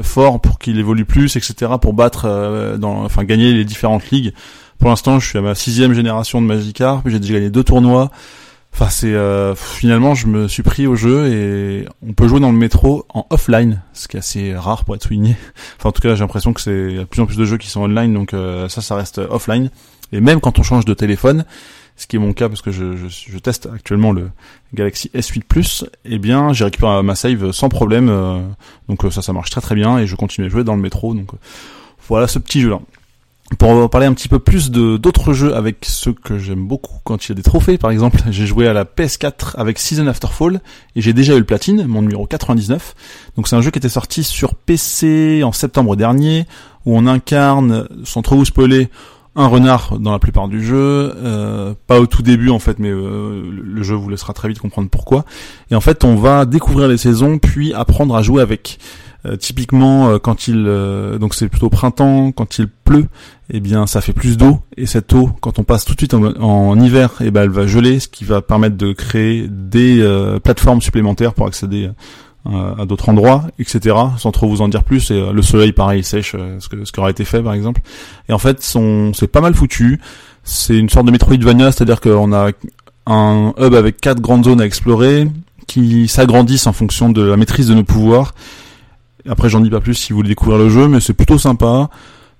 forts 0.00 0.40
pour 0.40 0.58
qu'il 0.58 0.78
évolue 0.78 1.04
plus 1.04 1.36
etc 1.36 1.72
pour 1.80 1.92
battre 1.92 2.24
euh, 2.26 2.76
dans 2.76 3.04
enfin 3.04 3.24
gagner 3.24 3.52
les 3.52 3.64
différentes 3.64 4.10
ligues 4.10 4.32
pour 4.78 4.90
l'instant 4.90 5.20
je 5.20 5.28
suis 5.28 5.38
à 5.38 5.42
ma 5.42 5.54
sixième 5.54 5.92
génération 5.92 6.42
de 6.42 6.46
Magikarp 6.46 7.02
j'ai 7.06 7.20
déjà 7.20 7.34
gagné 7.34 7.50
deux 7.50 7.64
tournois 7.64 8.10
Enfin, 8.72 8.88
c'est 8.88 9.12
euh, 9.12 9.54
finalement, 9.54 10.14
je 10.14 10.26
me 10.26 10.48
suis 10.48 10.62
pris 10.62 10.86
au 10.86 10.94
jeu 10.94 11.26
et 11.26 11.86
on 12.06 12.12
peut 12.12 12.28
jouer 12.28 12.40
dans 12.40 12.52
le 12.52 12.56
métro 12.56 13.04
en 13.12 13.26
offline, 13.30 13.82
ce 13.92 14.08
qui 14.08 14.16
est 14.16 14.20
assez 14.20 14.54
rare 14.54 14.84
pour 14.84 14.94
être 14.94 15.02
souligné. 15.02 15.36
Enfin, 15.78 15.88
en 15.88 15.92
tout 15.92 16.00
cas, 16.00 16.14
j'ai 16.14 16.20
l'impression 16.20 16.52
que 16.52 16.60
c'est 16.60 16.94
de 16.94 17.04
plus 17.04 17.20
en 17.20 17.26
plus 17.26 17.36
de 17.36 17.44
jeux 17.44 17.58
qui 17.58 17.68
sont 17.68 17.82
online, 17.82 18.14
donc 18.14 18.32
euh, 18.32 18.68
ça, 18.68 18.80
ça 18.80 18.94
reste 18.94 19.18
offline. 19.18 19.70
Et 20.12 20.20
même 20.20 20.40
quand 20.40 20.58
on 20.58 20.62
change 20.62 20.84
de 20.84 20.94
téléphone, 20.94 21.44
ce 22.00 22.06
qui 22.06 22.16
est 22.16 22.18
mon 22.18 22.32
cas 22.32 22.48
parce 22.48 22.62
que 22.62 22.70
je, 22.70 22.96
je, 22.96 23.08
je 23.08 23.38
teste 23.38 23.68
actuellement 23.72 24.12
le 24.12 24.30
Galaxy 24.72 25.10
S8 25.14 25.42
Plus, 25.44 25.84
eh 26.06 26.18
bien, 26.18 26.54
j'ai 26.54 26.64
récupéré 26.64 27.02
ma 27.02 27.14
save 27.14 27.52
sans 27.52 27.68
problème. 27.68 28.08
Euh, 28.08 28.40
donc 28.88 29.00
ça, 29.12 29.20
ça 29.20 29.34
marche 29.34 29.50
très 29.50 29.60
très 29.60 29.74
bien 29.74 29.98
et 29.98 30.06
je 30.06 30.16
continue 30.16 30.46
à 30.46 30.50
jouer 30.50 30.64
dans 30.64 30.74
le 30.74 30.80
métro. 30.80 31.12
Donc 31.12 31.28
voilà 32.08 32.26
ce 32.26 32.38
petit 32.38 32.62
jeu 32.62 32.70
là 32.70 32.80
pour 33.58 33.90
parler 33.90 34.06
un 34.06 34.14
petit 34.14 34.28
peu 34.28 34.38
plus 34.38 34.70
de 34.70 34.96
d'autres 34.96 35.32
jeux 35.32 35.56
avec 35.56 35.78
ceux 35.82 36.12
que 36.12 36.38
j'aime 36.38 36.68
beaucoup 36.68 36.98
quand 37.02 37.26
il 37.26 37.30
y 37.30 37.32
a 37.32 37.34
des 37.34 37.42
trophées 37.42 37.78
par 37.78 37.90
exemple 37.90 38.20
j'ai 38.30 38.46
joué 38.46 38.68
à 38.68 38.72
la 38.72 38.84
PS4 38.84 39.56
avec 39.56 39.80
Season 39.80 40.06
After 40.06 40.28
Fall 40.28 40.60
et 40.94 41.00
j'ai 41.00 41.12
déjà 41.12 41.34
eu 41.34 41.38
le 41.38 41.44
platine 41.44 41.84
mon 41.86 42.00
numéro 42.00 42.26
99 42.26 42.94
donc 43.36 43.48
c'est 43.48 43.56
un 43.56 43.60
jeu 43.60 43.72
qui 43.72 43.78
était 43.78 43.88
sorti 43.88 44.22
sur 44.22 44.54
PC 44.54 45.42
en 45.42 45.50
septembre 45.50 45.96
dernier 45.96 46.46
où 46.86 46.96
on 46.96 47.08
incarne 47.08 47.88
sans 48.04 48.22
trop 48.22 48.36
vous 48.36 48.44
spoiler 48.44 48.88
un 49.40 49.48
renard 49.48 49.98
dans 49.98 50.12
la 50.12 50.18
plupart 50.18 50.48
du 50.48 50.64
jeu, 50.64 51.14
euh, 51.16 51.74
pas 51.86 51.98
au 52.00 52.06
tout 52.06 52.22
début 52.22 52.50
en 52.50 52.58
fait, 52.58 52.78
mais 52.78 52.90
euh, 52.90 53.42
le 53.50 53.82
jeu 53.82 53.94
vous 53.94 54.08
laissera 54.08 54.32
très 54.32 54.48
vite 54.48 54.58
comprendre 54.58 54.88
pourquoi. 54.90 55.24
Et 55.70 55.74
en 55.74 55.80
fait, 55.80 56.04
on 56.04 56.16
va 56.16 56.44
découvrir 56.44 56.88
les 56.88 56.98
saisons, 56.98 57.38
puis 57.38 57.72
apprendre 57.72 58.14
à 58.14 58.22
jouer 58.22 58.42
avec. 58.42 58.78
Euh, 59.26 59.36
typiquement, 59.36 60.18
quand 60.18 60.48
il 60.48 60.64
donc 61.20 61.34
c'est 61.34 61.48
plutôt 61.48 61.68
printemps, 61.68 62.32
quand 62.32 62.58
il 62.58 62.68
pleut, 62.68 63.06
eh 63.50 63.60
bien 63.60 63.86
ça 63.86 64.00
fait 64.00 64.14
plus 64.14 64.38
d'eau 64.38 64.60
et 64.78 64.86
cette 64.86 65.12
eau, 65.12 65.30
quand 65.42 65.58
on 65.58 65.62
passe 65.62 65.84
tout 65.84 65.92
de 65.92 66.00
suite 66.00 66.14
en, 66.14 66.80
hiver, 66.80 67.12
eh 67.20 67.30
ben 67.30 67.42
elle 67.42 67.50
va 67.50 67.66
geler, 67.66 68.00
ce 68.00 68.08
qui 68.08 68.24
va 68.24 68.40
permettre 68.40 68.78
de 68.78 68.94
créer 68.94 69.46
des 69.46 70.02
plateformes 70.42 70.80
supplémentaires 70.80 71.34
pour 71.34 71.46
accéder 71.46 71.90
à 72.46 72.86
d'autres 72.86 73.08
endroits, 73.08 73.44
etc. 73.58 73.96
Sans 74.16 74.32
trop 74.32 74.48
vous 74.48 74.62
en 74.62 74.68
dire 74.68 74.82
plus. 74.82 75.10
Et 75.10 75.32
le 75.32 75.42
soleil, 75.42 75.72
pareil, 75.72 76.02
sèche, 76.02 76.32
ce, 76.58 76.68
que, 76.68 76.84
ce 76.84 77.10
été 77.10 77.24
fait, 77.24 77.42
par 77.42 77.52
exemple. 77.52 77.82
Et 78.28 78.32
en 78.32 78.38
fait, 78.38 78.62
son, 78.62 79.12
c'est 79.12 79.26
pas 79.28 79.40
mal 79.40 79.54
foutu. 79.54 80.00
C'est 80.42 80.76
une 80.76 80.88
sorte 80.88 81.06
de 81.06 81.10
Metroidvania, 81.10 81.70
c'est-à-dire 81.70 82.00
qu'on 82.00 82.32
a 82.32 82.50
un 83.06 83.52
hub 83.58 83.74
avec 83.74 84.00
quatre 84.00 84.20
grandes 84.20 84.44
zones 84.44 84.60
à 84.60 84.66
explorer 84.66 85.28
qui 85.66 86.08
s'agrandissent 86.08 86.66
en 86.66 86.72
fonction 86.72 87.10
de 87.10 87.22
la 87.22 87.36
maîtrise 87.36 87.68
de 87.68 87.74
nos 87.74 87.84
pouvoirs 87.84 88.32
après, 89.28 89.48
j'en 89.48 89.60
dis 89.60 89.70
pas 89.70 89.80
plus 89.80 89.94
si 89.94 90.12
vous 90.12 90.18
voulez 90.18 90.28
découvrir 90.28 90.58
le 90.58 90.68
jeu, 90.68 90.88
mais 90.88 91.00
c'est 91.00 91.12
plutôt 91.12 91.38
sympa. 91.38 91.90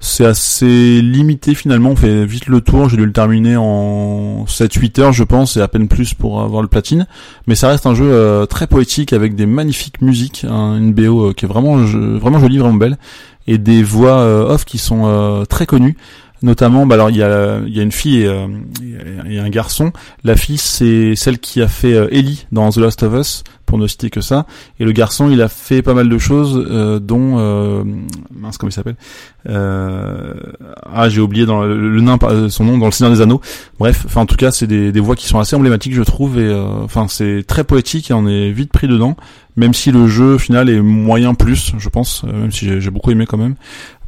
C'est 0.02 0.24
assez 0.24 1.02
limité 1.02 1.54
finalement, 1.54 1.90
on 1.90 1.96
fait 1.96 2.24
vite 2.24 2.46
le 2.46 2.62
tour, 2.62 2.88
j'ai 2.88 2.96
dû 2.96 3.04
le 3.04 3.12
terminer 3.12 3.56
en 3.56 4.46
7-8 4.46 5.00
heures 5.02 5.12
je 5.12 5.24
pense, 5.24 5.58
et 5.58 5.60
à 5.60 5.68
peine 5.68 5.88
plus 5.88 6.14
pour 6.14 6.40
avoir 6.40 6.62
le 6.62 6.68
platine. 6.68 7.06
Mais 7.46 7.54
ça 7.54 7.68
reste 7.68 7.84
un 7.84 7.94
jeu 7.94 8.10
euh, 8.10 8.46
très 8.46 8.66
poétique 8.66 9.12
avec 9.12 9.34
des 9.34 9.44
magnifiques 9.44 10.00
musiques, 10.00 10.46
hein, 10.48 10.78
une 10.78 10.94
BO 10.94 11.28
euh, 11.28 11.32
qui 11.34 11.44
est 11.44 11.48
vraiment, 11.48 11.76
vraiment 11.76 12.40
jolie, 12.40 12.56
vraiment 12.56 12.78
belle, 12.78 12.96
et 13.46 13.58
des 13.58 13.82
voix 13.82 14.20
euh, 14.20 14.48
off 14.48 14.64
qui 14.64 14.78
sont 14.78 15.44
très 15.50 15.66
connues. 15.66 15.98
Notamment, 16.42 16.86
bah 16.86 16.94
alors 16.94 17.10
il 17.10 17.18
y 17.18 17.22
a, 17.22 17.60
y 17.66 17.80
a 17.80 17.82
une 17.82 17.92
fille 17.92 18.22
et, 18.22 19.38
un 19.38 19.50
garçon. 19.50 19.92
La 20.24 20.34
fille 20.36 20.56
c'est 20.56 21.14
celle 21.14 21.38
qui 21.38 21.60
a 21.60 21.68
fait 21.68 21.92
Ellie 22.10 22.46
dans 22.50 22.70
The 22.70 22.78
Last 22.78 23.02
of 23.02 23.12
Us, 23.12 23.44
pour 23.70 23.78
ne 23.78 23.86
citer 23.86 24.10
que 24.10 24.20
ça. 24.20 24.46
Et 24.80 24.84
le 24.84 24.90
garçon, 24.90 25.30
il 25.30 25.40
a 25.40 25.48
fait 25.48 25.80
pas 25.80 25.94
mal 25.94 26.08
de 26.08 26.18
choses, 26.18 26.60
euh, 26.68 26.98
dont 26.98 27.38
euh, 27.38 27.84
mince 28.34 28.58
comment 28.58 28.68
il 28.68 28.72
s'appelle 28.72 28.96
euh, 29.48 30.34
Ah, 30.92 31.08
j'ai 31.08 31.20
oublié 31.20 31.46
dans 31.46 31.62
le, 31.62 32.00
nain 32.00 32.18
son 32.48 32.64
nom 32.64 32.78
dans 32.78 32.86
le 32.86 32.90
Seigneur 32.92 33.14
des 33.14 33.20
Anneaux. 33.20 33.40
Bref, 33.78 34.02
enfin 34.06 34.22
en 34.22 34.26
tout 34.26 34.34
cas, 34.34 34.50
c'est 34.50 34.66
des, 34.66 34.90
des 34.90 34.98
voix 34.98 35.14
qui 35.14 35.28
sont 35.28 35.38
assez 35.38 35.54
emblématiques, 35.54 35.94
je 35.94 36.02
trouve. 36.02 36.40
Et 36.40 36.52
enfin, 36.52 37.06
c'est 37.08 37.44
très 37.46 37.62
poétique 37.62 38.10
et 38.10 38.14
on 38.14 38.26
est 38.26 38.50
vite 38.50 38.72
pris 38.72 38.88
dedans. 38.88 39.16
Même 39.54 39.72
si 39.72 39.92
le 39.92 40.08
jeu 40.08 40.36
final 40.36 40.68
est 40.68 40.80
moyen 40.80 41.34
plus, 41.34 41.72
je 41.78 41.88
pense, 41.88 42.24
même 42.24 42.50
si 42.50 42.80
j'ai 42.80 42.90
beaucoup 42.90 43.12
aimé 43.12 43.24
quand 43.26 43.38
même 43.38 43.54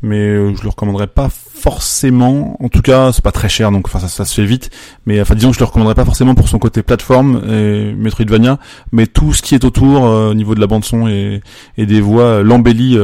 mais 0.03 0.19
euh, 0.19 0.55
je 0.55 0.63
le 0.63 0.69
recommanderais 0.69 1.07
pas 1.07 1.29
forcément. 1.31 2.57
En 2.63 2.69
tout 2.69 2.83
cas, 2.83 3.13
c'est 3.13 3.23
pas 3.23 3.33
très 3.33 3.49
cher, 3.49 3.71
donc 3.71 3.87
enfin 3.87 4.01
ça, 4.01 4.09
ça, 4.09 4.25
se 4.25 4.35
fait 4.35 4.45
vite. 4.45 4.71
Mais 5.07 5.21
enfin 5.21 5.35
disons 5.35 5.51
que 5.51 5.55
je 5.55 5.61
le 5.61 5.67
recommanderais 5.67 5.95
pas 5.95 6.05
forcément 6.05 6.35
pour 6.35 6.49
son 6.49 6.59
côté 6.59 6.83
plateforme 6.83 7.43
et 7.49 7.95
Metroidvania, 7.95 8.59
mais 8.91 9.07
tout 9.07 9.33
ce 9.33 9.43
qui 9.43 9.55
est 9.55 9.65
autour 9.65 10.07
euh, 10.07 10.31
au 10.31 10.35
niveau 10.35 10.55
de 10.55 10.61
la 10.61 10.67
bande 10.67 10.85
son 10.85 11.07
et, 11.09 11.41
et 11.79 11.87
des 11.87 12.01
voix 12.01 12.25
euh, 12.25 12.43
l'embellit 12.43 12.99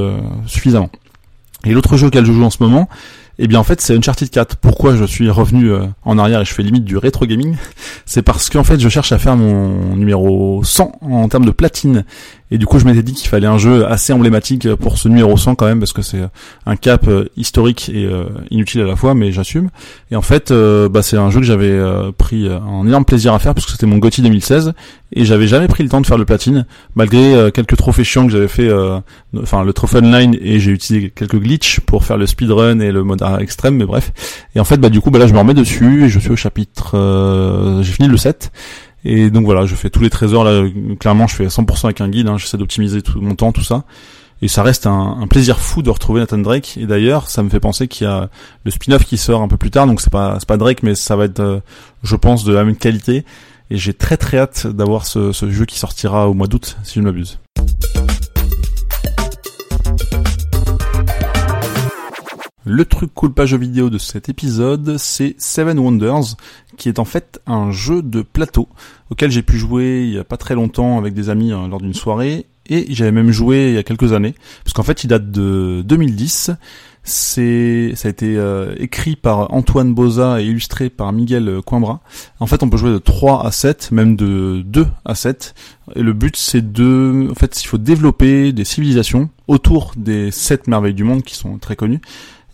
suffisamment. 0.47 0.90
Et 1.64 1.73
l'autre 1.73 1.97
jeu 1.97 2.09
auquel 2.09 2.25
je 2.25 2.33
joue 2.33 2.45
en 2.45 2.50
ce 2.50 2.62
moment, 2.62 2.88
eh 3.38 3.47
bien 3.47 3.59
en 3.59 3.64
fait 3.64 3.81
c'est 3.81 3.97
Uncharted 3.97 4.31
4. 4.31 4.57
Pourquoi 4.57 4.97
je 4.97 5.05
suis 5.05 5.31
revenu 5.31 5.73
en 6.05 6.18
arrière 6.18 6.40
et 6.40 6.44
je 6.44 6.53
fais 6.53 6.62
limite 6.62 6.85
du 6.85 6.96
rétro 6.96 7.27
gaming? 7.27 7.57
C'est 8.07 8.22
parce 8.22 8.51
qu'en 8.51 8.64
fait 8.64 8.81
je 8.81 8.88
cherche 8.88 9.12
à 9.12 9.18
faire 9.18 9.37
mon 9.37 9.96
numéro 9.96 10.62
100 10.64 10.99
en 11.03 11.29
termes 11.29 11.44
de 11.44 11.51
platine 11.51 12.05
et 12.50 12.58
du 12.58 12.66
coup, 12.66 12.78
je 12.78 12.84
m'étais 12.87 13.02
dit 13.02 13.12
qu'il 13.12 13.28
fallait 13.28 13.46
un 13.46 13.58
jeu 13.58 13.87
assez 13.87 14.12
emblématique 14.12 14.74
pour 14.76 14.96
ce 14.96 15.08
numéro 15.08 15.37
100 15.37 15.54
quand 15.54 15.66
même, 15.66 15.80
parce 15.80 15.92
que 15.92 16.02
c'est 16.02 16.20
un 16.64 16.76
cap 16.76 17.06
euh, 17.06 17.26
historique 17.37 17.90
et 17.92 18.06
euh, 18.06 18.24
inutile 18.50 18.80
à 18.80 18.87
la 18.87 18.96
fois, 18.96 19.14
mais 19.14 19.32
j'assume. 19.32 19.68
Et 20.11 20.16
en 20.16 20.22
fait, 20.22 20.50
euh, 20.50 20.88
bah, 20.88 21.02
c'est 21.02 21.18
un 21.18 21.30
jeu 21.30 21.40
que 21.40 21.46
j'avais 21.46 21.78
pris 22.16 22.48
un 22.48 22.87
énorme 22.87 23.04
plaisir 23.04 23.34
à 23.34 23.38
faire, 23.38 23.54
parce 23.54 23.66
que 23.66 23.72
c'était 23.72 23.87
mon 23.87 23.98
GOTY 23.98 24.22
2016, 24.22 24.72
et 25.12 25.24
j'avais 25.24 25.46
jamais 25.46 25.68
pris 25.68 25.82
le 25.82 25.88
temps 25.88 26.00
de 26.00 26.06
faire 26.06 26.18
le 26.18 26.24
platine, 26.24 26.66
malgré 26.94 27.50
quelques 27.52 27.76
trophées 27.76 28.04
chiants 28.04 28.26
que 28.26 28.32
j'avais 28.32 28.48
fait, 28.48 28.70
enfin 29.40 29.62
le 29.62 29.72
trophée 29.72 29.98
online, 29.98 30.37
et 30.40 30.61
j'ai 30.61 30.70
utilisé 30.70 31.11
quelques 31.11 31.38
glitches 31.38 31.80
pour 31.80 32.04
faire 32.04 32.16
le 32.16 32.26
speedrun 32.26 32.80
et 32.80 32.92
le 32.92 33.04
mode 33.04 33.22
extrême, 33.40 33.76
mais 33.76 33.87
bref. 33.87 34.12
Et 34.54 34.61
en 34.61 34.64
fait, 34.64 34.78
bah 34.78 34.88
du 34.88 35.00
coup, 35.00 35.11
bah 35.11 35.18
là, 35.18 35.26
je 35.26 35.34
me 35.34 35.38
remets 35.38 35.54
dessus, 35.54 36.04
et 36.04 36.08
je 36.08 36.18
suis 36.18 36.30
au 36.30 36.37
chapitre... 36.37 37.80
j'ai 37.82 37.92
fini 37.92 38.08
le 38.08 38.16
7, 38.16 38.50
et 39.11 39.31
donc 39.31 39.47
voilà, 39.47 39.64
je 39.64 39.75
fais 39.75 39.88
tous 39.88 40.03
les 40.03 40.11
trésors 40.11 40.44
là. 40.44 40.64
Clairement, 41.01 41.27
je 41.27 41.35
fais 41.35 41.47
100% 41.47 41.87
avec 41.87 42.03
un 42.03 42.11
guide. 42.11 42.29
Hein, 42.29 42.37
J'essaie 42.37 42.59
d'optimiser 42.59 43.01
tout 43.01 43.23
mon 43.23 43.35
temps, 43.35 43.53
tout 43.53 43.64
ça. 43.64 43.85
Et 44.42 44.49
ça 44.49 44.62
reste 44.62 44.87
un, 44.87 45.27
plaisir 45.31 45.59
fou 45.59 45.81
de 45.81 45.88
retrouver 45.88 46.21
Nathan 46.21 46.37
Drake. 46.37 46.77
Et 46.77 46.85
d'ailleurs, 46.85 47.31
ça 47.31 47.42
me 47.42 47.49
fait 47.49 47.59
penser 47.59 47.88
qu'il 47.88 48.07
y 48.07 48.11
a 48.11 48.29
le 48.64 48.71
spin-off 48.71 49.05
qui 49.07 49.16
sort 49.16 49.40
un 49.40 49.49
peu 49.49 49.57
plus 49.57 49.71
tard. 49.71 49.87
Donc 49.87 50.03
c'est 50.03 50.12
pas 50.12 50.37
c'est 50.38 50.47
pas 50.47 50.59
Drake, 50.59 50.83
mais 50.83 50.94
ça 50.94 51.16
va 51.16 51.25
être, 51.25 51.40
euh, 51.40 51.61
je 52.03 52.16
pense, 52.16 52.44
de 52.44 52.53
la 52.53 52.64
même 52.64 52.77
qualité. 52.77 53.25
Et 53.71 53.79
j'ai 53.79 53.94
très 53.94 54.18
très 54.18 54.38
hâte 54.38 54.66
d'avoir 54.66 55.07
ce, 55.07 55.33
ce 55.33 55.51
jeu 55.51 55.64
qui 55.64 55.79
sortira 55.79 56.29
au 56.29 56.35
mois 56.35 56.47
d'août, 56.47 56.77
si 56.83 56.97
je 56.97 57.01
ne 57.01 57.07
m'abuse. 57.07 57.38
Le 62.70 62.85
truc 62.85 63.14
cool 63.14 63.33
page 63.33 63.54
vidéo 63.54 63.88
de 63.88 63.96
cet 63.96 64.28
épisode, 64.28 64.98
c'est 64.98 65.35
Seven 65.38 65.78
Wonders, 65.78 66.37
qui 66.76 66.90
est 66.90 66.98
en 66.98 67.07
fait 67.07 67.40
un 67.46 67.70
jeu 67.70 68.02
de 68.02 68.20
plateau 68.20 68.68
auquel 69.09 69.31
j'ai 69.31 69.40
pu 69.40 69.57
jouer 69.57 70.04
il 70.07 70.12
y 70.12 70.18
a 70.18 70.24
pas 70.24 70.37
très 70.37 70.54
longtemps 70.54 70.98
avec 70.98 71.14
des 71.14 71.31
amis 71.31 71.50
hein, 71.50 71.66
lors 71.66 71.81
d'une 71.81 71.94
soirée, 71.94 72.44
et 72.66 72.85
j'avais 72.90 73.11
même 73.11 73.31
joué 73.31 73.68
il 73.68 73.74
y 73.74 73.78
a 73.78 73.83
quelques 73.83 74.12
années, 74.12 74.35
parce 74.64 74.74
qu'en 74.74 74.83
fait 74.83 75.02
il 75.02 75.07
date 75.07 75.31
de 75.31 75.81
2010. 75.83 76.50
C'est, 77.04 77.92
ça 77.94 78.09
a 78.09 78.11
été 78.11 78.37
euh, 78.37 78.74
écrit 78.78 79.16
par 79.16 79.54
Antoine 79.54 79.94
Boza 79.94 80.42
et 80.42 80.44
illustré 80.44 80.90
par 80.90 81.11
Miguel 81.11 81.62
Coimbra. 81.64 82.02
En 82.38 82.46
fait, 82.46 82.62
on 82.62 82.68
peut 82.68 82.76
jouer 82.76 82.90
de 82.90 82.98
3 82.98 83.46
à 83.46 83.50
7, 83.50 83.92
même 83.92 84.14
de 84.14 84.61
2 84.66 84.87
à 85.07 85.14
7. 85.14 85.54
Et 85.96 86.02
le 86.02 86.12
but, 86.12 86.37
c'est 86.37 86.70
de, 86.70 87.28
en 87.31 87.35
fait, 87.35 87.62
il 87.62 87.66
faut 87.66 87.78
développer 87.78 88.52
des 88.52 88.64
civilisations 88.64 89.31
autour 89.46 89.92
des 89.96 90.31
7 90.31 90.66
merveilles 90.66 90.92
du 90.92 91.04
monde 91.04 91.22
qui 91.22 91.35
sont 91.35 91.57
très 91.57 91.76
connues. 91.76 92.02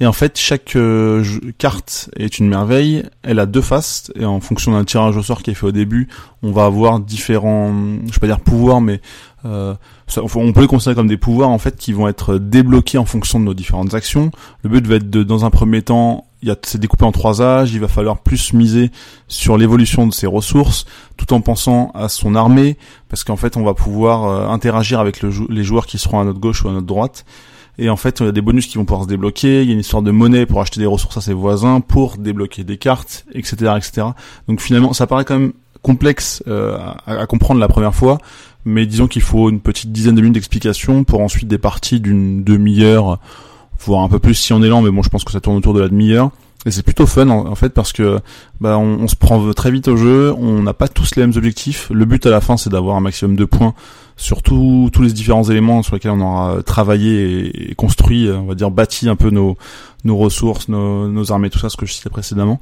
Et 0.00 0.07
en 0.07 0.12
fait, 0.12 0.38
chaque 0.38 0.74
euh, 0.74 1.24
carte 1.57 2.11
est 2.16 2.38
une 2.38 2.48
merveille. 2.48 3.04
Elle 3.22 3.38
a 3.38 3.46
deux 3.46 3.61
faces 3.61 4.11
et 4.16 4.24
en 4.24 4.40
fonction 4.40 4.72
d'un 4.72 4.85
tirage 4.85 5.16
au 5.16 5.22
sort 5.22 5.42
qui 5.42 5.52
est 5.52 5.54
fait 5.54 5.66
au 5.66 5.72
début, 5.72 6.09
on 6.42 6.50
va 6.50 6.64
avoir 6.64 6.98
différents, 6.98 7.72
je 8.07 8.12
vais 8.12 8.18
pas 8.18 8.26
dire 8.26 8.40
pouvoirs, 8.40 8.80
mais 8.80 9.00
euh, 9.44 9.74
on 10.16 10.52
peut 10.52 10.62
les 10.62 10.66
considérer 10.66 10.96
comme 10.96 11.07
des 11.07 11.16
pouvoirs 11.16 11.50
en 11.50 11.59
fait 11.59 11.76
qui 11.76 11.92
vont 11.92 12.09
être 12.09 12.38
débloqués 12.38 12.98
en 12.98 13.04
fonction 13.04 13.38
de 13.38 13.44
nos 13.44 13.54
différentes 13.54 13.94
actions. 13.94 14.33
Le 14.62 14.70
but 14.70 14.85
va 14.85 14.96
être 14.96 15.11
de, 15.11 15.22
dans 15.22 15.44
un 15.44 15.50
premier 15.50 15.83
temps, 15.83 16.24
c'est 16.62 16.80
découpé 16.80 17.04
en 17.04 17.12
trois 17.12 17.40
âges. 17.40 17.72
Il 17.72 17.80
va 17.80 17.88
falloir 17.88 18.18
plus 18.18 18.52
miser 18.52 18.90
sur 19.28 19.57
l'évolution 19.57 20.09
de 20.09 20.12
ses 20.12 20.26
ressources, 20.26 20.87
tout 21.16 21.33
en 21.33 21.40
pensant 21.40 21.92
à 21.94 22.09
son 22.09 22.35
armée, 22.35 22.78
parce 23.09 23.22
qu'en 23.22 23.37
fait, 23.37 23.57
on 23.57 23.62
va 23.62 23.74
pouvoir 23.74 24.24
euh, 24.24 24.48
interagir 24.48 24.98
avec 24.98 25.22
les 25.22 25.64
joueurs 25.64 25.87
qui 25.87 25.98
seront 25.98 26.18
à 26.18 26.24
notre 26.24 26.40
gauche 26.40 26.64
ou 26.64 26.68
à 26.68 26.72
notre 26.72 26.87
droite. 26.87 27.24
Et 27.79 27.91
en 27.91 27.97
fait, 27.97 28.21
il 28.21 28.27
y 28.27 28.29
a 28.29 28.33
des 28.33 28.41
bonus 28.41 28.67
qui 28.67 28.79
vont 28.79 28.85
pouvoir 28.85 29.05
se 29.05 29.09
débloquer. 29.09 29.63
Il 29.63 29.69
y 29.69 29.71
a 29.71 29.75
une 29.75 29.81
histoire 29.81 30.03
de 30.03 30.11
monnaie 30.11 30.47
pour 30.47 30.61
acheter 30.61 30.81
des 30.81 30.87
ressources 30.87 31.17
à 31.17 31.21
ses 31.21 31.35
voisins, 31.35 31.81
pour 31.81 32.17
débloquer 32.17 32.65
des 32.65 32.79
cartes, 32.79 33.25
etc., 33.33 33.73
etc. 33.77 34.07
Donc 34.49 34.61
finalement, 34.61 34.93
ça 34.93 35.07
paraît 35.07 35.25
quand 35.25 35.39
même 35.39 35.53
complexe 35.83 36.43
euh, 36.49 36.79
à, 37.07 37.27
comprendre 37.27 37.61
la 37.61 37.69
première 37.69 37.95
fois, 37.95 38.19
mais 38.65 38.87
disons 38.87 39.07
qu'il 39.07 39.23
faut 39.23 39.51
une 39.51 39.61
petite 39.61 39.93
dizaine 39.93 40.15
de 40.15 40.21
minutes 40.21 40.35
d'explication 40.35 41.05
pour 41.05 41.21
ensuite 41.21 41.47
des 41.47 41.59
parties 41.59 42.01
d'une 42.01 42.43
demi-heure, 42.43 43.19
voire 43.81 44.03
un 44.03 44.09
peu 44.09 44.19
plus 44.19 44.35
si 44.35 44.53
on 44.53 44.63
est 44.63 44.69
lent, 44.69 44.81
mais 44.81 44.91
bon, 44.91 45.03
je 45.03 45.11
pense 45.11 45.25
que 45.25 45.33
ça 45.33 45.41
tourne 45.41 45.57
autour 45.57 45.75
de 45.75 45.81
la 45.81 45.89
demi-heure. 45.89 46.31
Et 46.67 46.71
c'est 46.71 46.83
plutôt 46.83 47.05
fun 47.05 47.29
en, 47.29 47.55
fait 47.55 47.69
parce 47.69 47.93
que 47.93 48.21
bah, 48.59 48.79
on, 48.79 49.07
se 49.07 49.17
prend 49.17 49.53
très 49.53 49.71
vite 49.71 49.87
au 49.87 49.99
jeu, 49.99 50.33
on 50.39 50.63
n'a 50.63 50.73
pas 50.73 50.89
tous 50.89 51.15
les 51.15 51.23
mêmes 51.23 51.37
objectifs. 51.37 51.91
Le 51.93 52.07
but 52.07 52.25
à 52.25 52.31
la 52.31 52.41
fin 52.41 52.57
c'est 52.57 52.71
d'avoir 52.71 52.97
un 52.97 53.01
maximum 53.01 53.37
de 53.37 53.45
points 53.45 53.75
sur 54.16 54.42
tous 54.42 54.90
les 55.00 55.12
différents 55.12 55.44
éléments 55.44 55.83
sur 55.83 55.94
lesquels 55.94 56.12
on 56.12 56.20
aura 56.20 56.62
travaillé 56.62 57.70
et, 57.70 57.74
construit, 57.74 58.31
on 58.31 58.44
va 58.44 58.55
dire 58.55 58.70
bâti 58.70 59.09
un 59.09 59.16
peu 59.16 59.31
nos, 59.31 59.57
nos 60.05 60.16
ressources, 60.16 60.68
nos, 60.68 61.09
nos 61.09 61.33
armées, 61.33 61.50
tout 61.50 61.59
ça, 61.59 61.68
ce 61.68 61.77
que 61.77 61.87
je 61.87 61.92
citais 61.92 62.11
précédemment. 62.11 62.61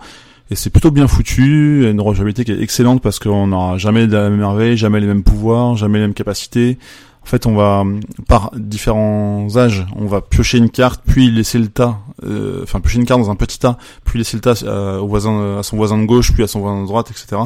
et 0.50 0.54
c'est 0.54 0.70
plutôt 0.70 0.90
bien 0.90 1.06
foutu, 1.06 1.88
une 1.90 2.00
rejouabilité 2.00 2.44
qui 2.44 2.52
est 2.52 2.62
excellente 2.62 3.02
parce 3.02 3.18
qu'on 3.18 3.48
n'aura 3.48 3.78
jamais 3.78 4.06
la 4.06 4.30
même 4.30 4.38
merveille, 4.38 4.76
jamais 4.76 5.00
les 5.00 5.06
mêmes 5.06 5.22
pouvoirs, 5.22 5.76
jamais 5.76 5.98
les 5.98 6.04
mêmes 6.04 6.14
capacités. 6.14 6.78
En 7.22 7.26
fait, 7.26 7.46
on 7.46 7.54
va 7.54 7.84
par 8.26 8.50
différents 8.56 9.46
âges, 9.56 9.86
on 9.94 10.06
va 10.06 10.20
piocher 10.20 10.58
une 10.58 10.70
carte, 10.70 11.02
puis 11.06 11.30
laisser 11.30 11.58
le 11.58 11.68
tas, 11.68 12.00
euh, 12.24 12.62
enfin 12.64 12.80
piocher 12.80 12.98
une 12.98 13.06
carte 13.06 13.20
dans 13.20 13.30
un 13.30 13.36
petit 13.36 13.60
tas, 13.60 13.78
puis 14.04 14.18
laisser 14.18 14.36
le 14.36 14.40
tas 14.40 14.60
euh, 14.64 14.98
au 14.98 15.06
voisin, 15.06 15.58
à 15.58 15.62
son 15.62 15.76
voisin 15.76 15.98
de 15.98 16.04
gauche, 16.04 16.32
puis 16.32 16.42
à 16.42 16.48
son 16.48 16.60
voisin 16.60 16.82
de 16.82 16.86
droite, 16.86 17.10
etc. 17.12 17.42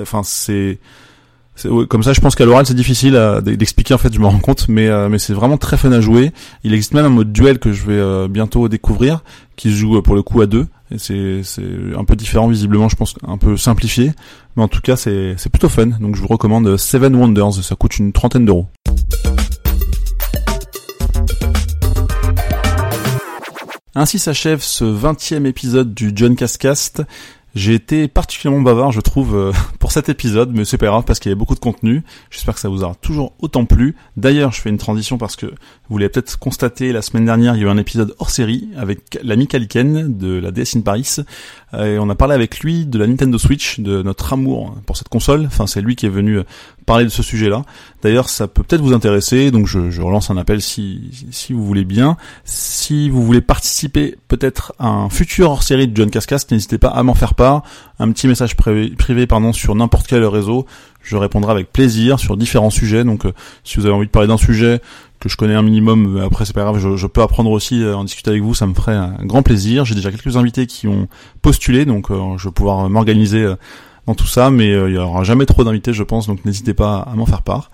Enfin, 0.00 0.22
c'est 0.24 0.80
comme 1.88 2.02
ça, 2.02 2.12
je 2.12 2.20
pense 2.20 2.34
qu'à 2.34 2.44
l'oral 2.44 2.66
c'est 2.66 2.74
difficile 2.74 3.18
d'expliquer 3.42 3.94
en 3.94 3.98
fait, 3.98 4.12
je 4.12 4.20
me 4.20 4.26
rends 4.26 4.38
compte, 4.38 4.68
mais 4.68 4.88
euh, 4.88 5.08
mais 5.08 5.18
c'est 5.18 5.34
vraiment 5.34 5.56
très 5.56 5.76
fun 5.76 5.92
à 5.92 6.00
jouer. 6.00 6.32
Il 6.64 6.74
existe 6.74 6.94
même 6.94 7.06
un 7.06 7.10
mode 7.10 7.32
duel 7.32 7.58
que 7.58 7.72
je 7.72 7.84
vais 7.84 8.28
bientôt 8.28 8.68
découvrir, 8.68 9.22
qui 9.56 9.70
se 9.70 9.76
joue 9.76 10.00
pour 10.02 10.14
le 10.14 10.22
coup 10.22 10.40
à 10.40 10.46
deux. 10.46 10.66
Et 10.92 10.98
c'est 10.98 11.62
un 11.96 12.04
peu 12.04 12.16
différent 12.16 12.48
visiblement, 12.48 12.88
je 12.88 12.96
pense, 12.96 13.14
un 13.26 13.38
peu 13.38 13.56
simplifié, 13.56 14.12
mais 14.56 14.62
en 14.62 14.68
tout 14.68 14.80
cas 14.80 14.96
c'est 14.96 15.36
plutôt 15.50 15.68
fun. 15.68 15.86
Donc 15.86 16.16
je 16.16 16.20
vous 16.20 16.28
recommande 16.28 16.76
Seven 16.76 17.14
Wonders, 17.14 17.54
ça 17.62 17.76
coûte 17.76 17.98
une 17.98 18.12
trentaine 18.12 18.44
d'euros. 18.44 18.66
Ainsi 23.94 24.20
s'achève 24.20 24.62
ce 24.62 24.84
20 24.84 25.32
épisode 25.46 25.94
du 25.94 26.12
John 26.14 26.36
Cascast. 26.36 27.02
J'ai 27.54 27.74
été 27.74 28.06
particulièrement 28.06 28.62
bavard, 28.62 28.92
je 28.92 29.00
trouve, 29.00 29.34
euh, 29.34 29.52
pour 29.78 29.92
cet 29.92 30.08
épisode, 30.08 30.52
mais 30.54 30.64
c'est 30.64 30.78
pas 30.78 30.86
grave 30.86 31.04
parce 31.04 31.18
qu'il 31.18 31.30
y 31.30 31.32
avait 31.32 31.38
beaucoup 31.38 31.54
de 31.54 31.60
contenu. 31.60 32.02
J'espère 32.30 32.54
que 32.54 32.60
ça 32.60 32.68
vous 32.68 32.84
aura 32.84 32.94
toujours 32.94 33.32
autant 33.40 33.64
plu. 33.64 33.96
D'ailleurs, 34.16 34.52
je 34.52 34.60
fais 34.60 34.70
une 34.70 34.78
transition 34.78 35.18
parce 35.18 35.36
que 35.36 35.46
vous 35.88 35.98
l'avez 35.98 36.10
peut-être 36.10 36.38
constaté, 36.38 36.92
la 36.92 37.02
semaine 37.02 37.24
dernière, 37.24 37.56
il 37.56 37.62
y 37.62 37.64
a 37.64 37.66
eu 37.66 37.70
un 37.70 37.76
épisode 37.76 38.14
hors 38.18 38.30
série 38.30 38.68
avec 38.76 39.18
l'ami 39.22 39.48
Kaliken 39.48 40.16
de 40.16 40.38
la 40.38 40.52
DS 40.52 40.76
in 40.76 40.80
Paris. 40.82 41.16
Et 41.76 41.98
on 41.98 42.08
a 42.08 42.14
parlé 42.14 42.34
avec 42.34 42.60
lui 42.60 42.86
de 42.86 42.98
la 42.98 43.06
Nintendo 43.06 43.38
Switch, 43.38 43.80
de 43.80 44.02
notre 44.02 44.32
amour 44.32 44.76
pour 44.86 44.96
cette 44.96 45.08
console. 45.08 45.46
Enfin, 45.46 45.66
c'est 45.66 45.80
lui 45.80 45.96
qui 45.96 46.06
est 46.06 46.10
venu 46.10 46.40
parler 46.86 47.04
de 47.04 47.10
ce 47.10 47.22
sujet-là. 47.22 47.62
D'ailleurs, 48.02 48.28
ça 48.28 48.48
peut 48.48 48.62
peut-être 48.62 48.80
vous 48.80 48.94
intéresser, 48.94 49.50
donc 49.50 49.66
je, 49.66 50.00
relance 50.00 50.30
un 50.30 50.36
appel 50.36 50.62
si, 50.62 51.10
si 51.30 51.52
vous 51.52 51.64
voulez 51.64 51.84
bien. 51.84 52.16
Si 52.44 53.10
vous 53.10 53.22
voulez 53.22 53.40
participer 53.40 54.16
peut-être 54.28 54.72
à 54.78 54.88
un 54.88 55.10
futur 55.10 55.50
hors-série 55.50 55.86
de 55.86 55.96
John 55.96 56.10
Cascast, 56.10 56.50
n'hésitez 56.50 56.78
pas 56.78 56.88
à 56.88 57.02
m'en 57.02 57.14
faire 57.14 57.34
part. 57.34 57.62
Un 57.98 58.10
petit 58.12 58.26
message 58.26 58.56
privé, 58.56 59.26
pardon, 59.26 59.52
sur 59.52 59.74
n'importe 59.74 60.06
quel 60.06 60.24
réseau. 60.24 60.66
Je 61.02 61.16
répondrai 61.16 61.52
avec 61.52 61.72
plaisir 61.72 62.18
sur 62.18 62.36
différents 62.36 62.70
sujets. 62.70 63.04
Donc, 63.04 63.26
euh, 63.26 63.32
si 63.64 63.76
vous 63.76 63.86
avez 63.86 63.94
envie 63.94 64.06
de 64.06 64.10
parler 64.10 64.28
d'un 64.28 64.36
sujet 64.36 64.80
que 65.18 65.28
je 65.28 65.36
connais 65.36 65.54
un 65.54 65.62
minimum, 65.62 66.16
euh, 66.16 66.26
après 66.26 66.44
c'est 66.44 66.54
pas 66.54 66.62
grave, 66.62 66.78
je, 66.78 67.06
peux 67.06 67.22
apprendre 67.22 67.50
aussi, 67.50 67.82
euh, 67.82 67.96
en 67.96 68.04
discuter 68.04 68.30
avec 68.30 68.42
vous, 68.42 68.54
ça 68.54 68.66
me 68.66 68.74
ferait 68.74 68.94
un 68.94 69.16
grand 69.24 69.42
plaisir. 69.42 69.84
J'ai 69.84 69.94
déjà 69.94 70.10
quelques 70.10 70.36
invités 70.36 70.66
qui 70.66 70.88
ont 70.88 71.08
postulé, 71.42 71.84
donc 71.84 72.08
je 72.10 72.48
vais 72.48 72.52
pouvoir 72.52 72.88
m'organiser 72.88 73.46
dans 74.06 74.14
tout 74.14 74.26
ça, 74.26 74.50
mais 74.50 74.70
il 74.70 74.94
y 74.94 74.98
aura 74.98 75.24
jamais 75.24 75.46
trop 75.46 75.64
d'invités, 75.64 75.92
je 75.92 76.02
pense, 76.02 76.26
donc 76.26 76.44
n'hésitez 76.44 76.74
pas 76.74 77.00
à 77.00 77.14
m'en 77.14 77.26
faire 77.26 77.42
part. 77.42 77.70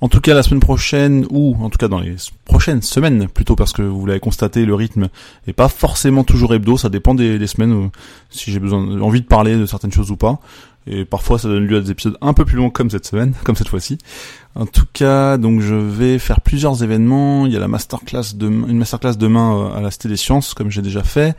En 0.00 0.08
tout 0.08 0.20
cas, 0.20 0.34
la 0.34 0.42
semaine 0.42 0.60
prochaine, 0.60 1.26
ou 1.30 1.56
en 1.60 1.70
tout 1.70 1.78
cas 1.78 1.88
dans 1.88 2.00
les 2.00 2.16
prochaines 2.44 2.82
semaines, 2.82 3.28
plutôt 3.28 3.56
parce 3.56 3.72
que 3.72 3.82
vous 3.82 4.04
l'avez 4.04 4.20
constaté, 4.20 4.66
le 4.66 4.74
rythme 4.74 5.08
est 5.46 5.52
pas 5.52 5.68
forcément 5.68 6.24
toujours 6.24 6.54
hebdo, 6.54 6.76
ça 6.76 6.88
dépend 6.88 7.14
des, 7.14 7.46
semaines, 7.46 7.90
si 8.30 8.52
j'ai 8.52 8.58
besoin, 8.58 9.00
envie 9.00 9.22
de 9.22 9.26
parler 9.26 9.56
de 9.56 9.66
certaines 9.66 9.92
choses 9.92 10.10
ou 10.10 10.16
pas. 10.16 10.38
Et 10.88 11.04
parfois, 11.04 11.38
ça 11.38 11.48
donne 11.48 11.66
lieu 11.66 11.78
à 11.78 11.80
des 11.80 11.90
épisodes 11.90 12.16
un 12.20 12.32
peu 12.32 12.44
plus 12.44 12.56
longs 12.56 12.70
comme 12.70 12.90
cette 12.90 13.06
semaine, 13.06 13.34
comme 13.44 13.56
cette 13.56 13.68
fois-ci. 13.68 13.98
En 14.54 14.66
tout 14.66 14.86
cas, 14.92 15.36
donc 15.36 15.60
je 15.60 15.74
vais 15.74 16.18
faire 16.18 16.40
plusieurs 16.40 16.82
événements. 16.82 17.46
Il 17.46 17.52
y 17.52 17.56
a 17.56 17.60
la 17.60 17.68
masterclass 17.68 18.34
de, 18.34 18.46
une 18.46 18.78
masterclass 18.78 19.16
demain 19.16 19.56
euh, 19.56 19.78
à 19.78 19.80
la 19.80 19.90
Cité 19.90 20.08
des 20.08 20.16
Sciences, 20.16 20.54
comme 20.54 20.70
j'ai 20.70 20.82
déjà 20.82 21.02
fait. 21.02 21.34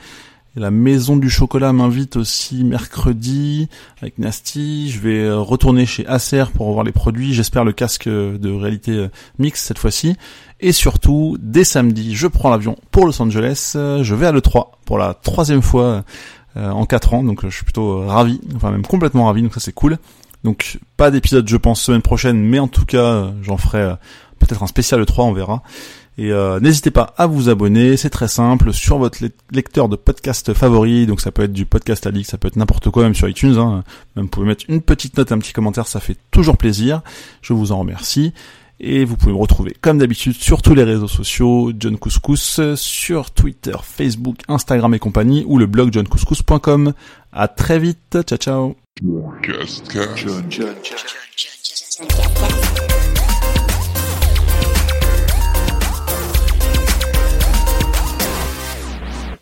La 0.57 0.71
Maison 0.71 1.17
du 1.17 1.29
Chocolat 1.29 1.71
m'invite 1.71 2.15
aussi 2.15 2.63
mercredi 2.63 3.69
avec 4.01 4.17
Nasty. 4.17 4.89
Je 4.89 4.99
vais 4.99 5.19
euh, 5.19 5.37
retourner 5.37 5.85
chez 5.85 6.03
Acer 6.07 6.45
pour 6.51 6.73
voir 6.73 6.83
les 6.83 6.91
produits. 6.91 7.35
J'espère 7.35 7.63
le 7.63 7.73
casque 7.73 8.09
de 8.09 8.51
réalité 8.51 8.91
euh, 8.91 9.07
mixte 9.37 9.67
cette 9.67 9.77
fois-ci. 9.77 10.15
Et 10.59 10.71
surtout, 10.71 11.37
dès 11.39 11.63
samedi, 11.63 12.15
je 12.15 12.25
prends 12.25 12.49
l'avion 12.49 12.75
pour 12.89 13.05
Los 13.05 13.21
Angeles. 13.21 13.73
Je 13.75 14.15
vais 14.15 14.25
à 14.25 14.31
l'E3 14.31 14.69
pour 14.83 14.97
la 14.97 15.13
troisième 15.13 15.61
fois 15.61 16.03
euh, 16.57 16.71
en 16.71 16.87
quatre 16.87 17.13
ans. 17.13 17.23
Donc 17.23 17.45
je 17.45 17.55
suis 17.55 17.63
plutôt 17.63 18.07
ravi, 18.07 18.41
enfin 18.55 18.71
même 18.71 18.85
complètement 18.85 19.27
ravi. 19.27 19.43
Donc 19.43 19.53
ça 19.53 19.59
c'est 19.59 19.73
cool. 19.73 19.99
Donc 20.43 20.79
pas 20.97 21.11
d'épisode 21.11 21.47
je 21.47 21.57
pense 21.57 21.83
semaine 21.83 22.01
prochaine, 22.01 22.41
mais 22.41 22.57
en 22.57 22.67
tout 22.67 22.85
cas 22.85 23.31
j'en 23.43 23.57
ferai 23.57 23.93
peut-être 24.39 24.63
un 24.63 24.67
spécial 24.67 24.99
E3, 25.03 25.21
on 25.21 25.33
verra. 25.33 25.61
Et 26.17 26.31
euh, 26.31 26.59
n'hésitez 26.59 26.89
pas 26.89 27.13
à 27.17 27.27
vous 27.27 27.47
abonner, 27.49 27.95
c'est 27.95 28.09
très 28.09 28.27
simple, 28.27 28.73
sur 28.73 28.97
votre 28.97 29.19
lecteur 29.51 29.87
de 29.87 29.95
podcast 29.95 30.51
favori, 30.53 31.05
donc 31.05 31.21
ça 31.21 31.31
peut 31.31 31.43
être 31.43 31.53
du 31.53 31.67
podcast 31.67 32.07
addict, 32.07 32.29
ça 32.29 32.39
peut 32.39 32.47
être 32.47 32.55
n'importe 32.55 32.89
quoi, 32.89 33.03
même 33.03 33.13
sur 33.13 33.29
iTunes, 33.29 33.55
hein. 33.57 33.83
même 34.15 34.25
vous 34.25 34.31
pouvez 34.31 34.47
mettre 34.47 34.65
une 34.67 34.81
petite 34.81 35.15
note, 35.15 35.31
un 35.31 35.37
petit 35.37 35.53
commentaire, 35.53 35.87
ça 35.87 35.99
fait 35.99 36.17
toujours 36.31 36.57
plaisir, 36.57 37.01
je 37.43 37.53
vous 37.53 37.71
en 37.71 37.79
remercie. 37.79 38.33
Et 38.79 39.05
vous 39.05 39.17
pouvez 39.17 39.31
me 39.31 39.37
retrouver 39.39 39.75
comme 39.81 39.97
d'habitude 39.97 40.35
sur 40.35 40.61
tous 40.61 40.75
les 40.75 40.83
réseaux 40.83 41.07
sociaux, 41.07 41.71
John 41.79 41.97
Couscous, 41.97 42.61
sur 42.75 43.31
Twitter, 43.31 43.75
Facebook, 43.81 44.37
Instagram 44.47 44.93
et 44.93 44.99
compagnie, 44.99 45.43
ou 45.47 45.57
le 45.57 45.65
blog 45.65 45.91
johncouscous.com. 45.91 46.93
À 47.33 47.47
très 47.47 47.79
vite, 47.79 48.19
ciao 48.21 48.37
ciao. 48.37 48.75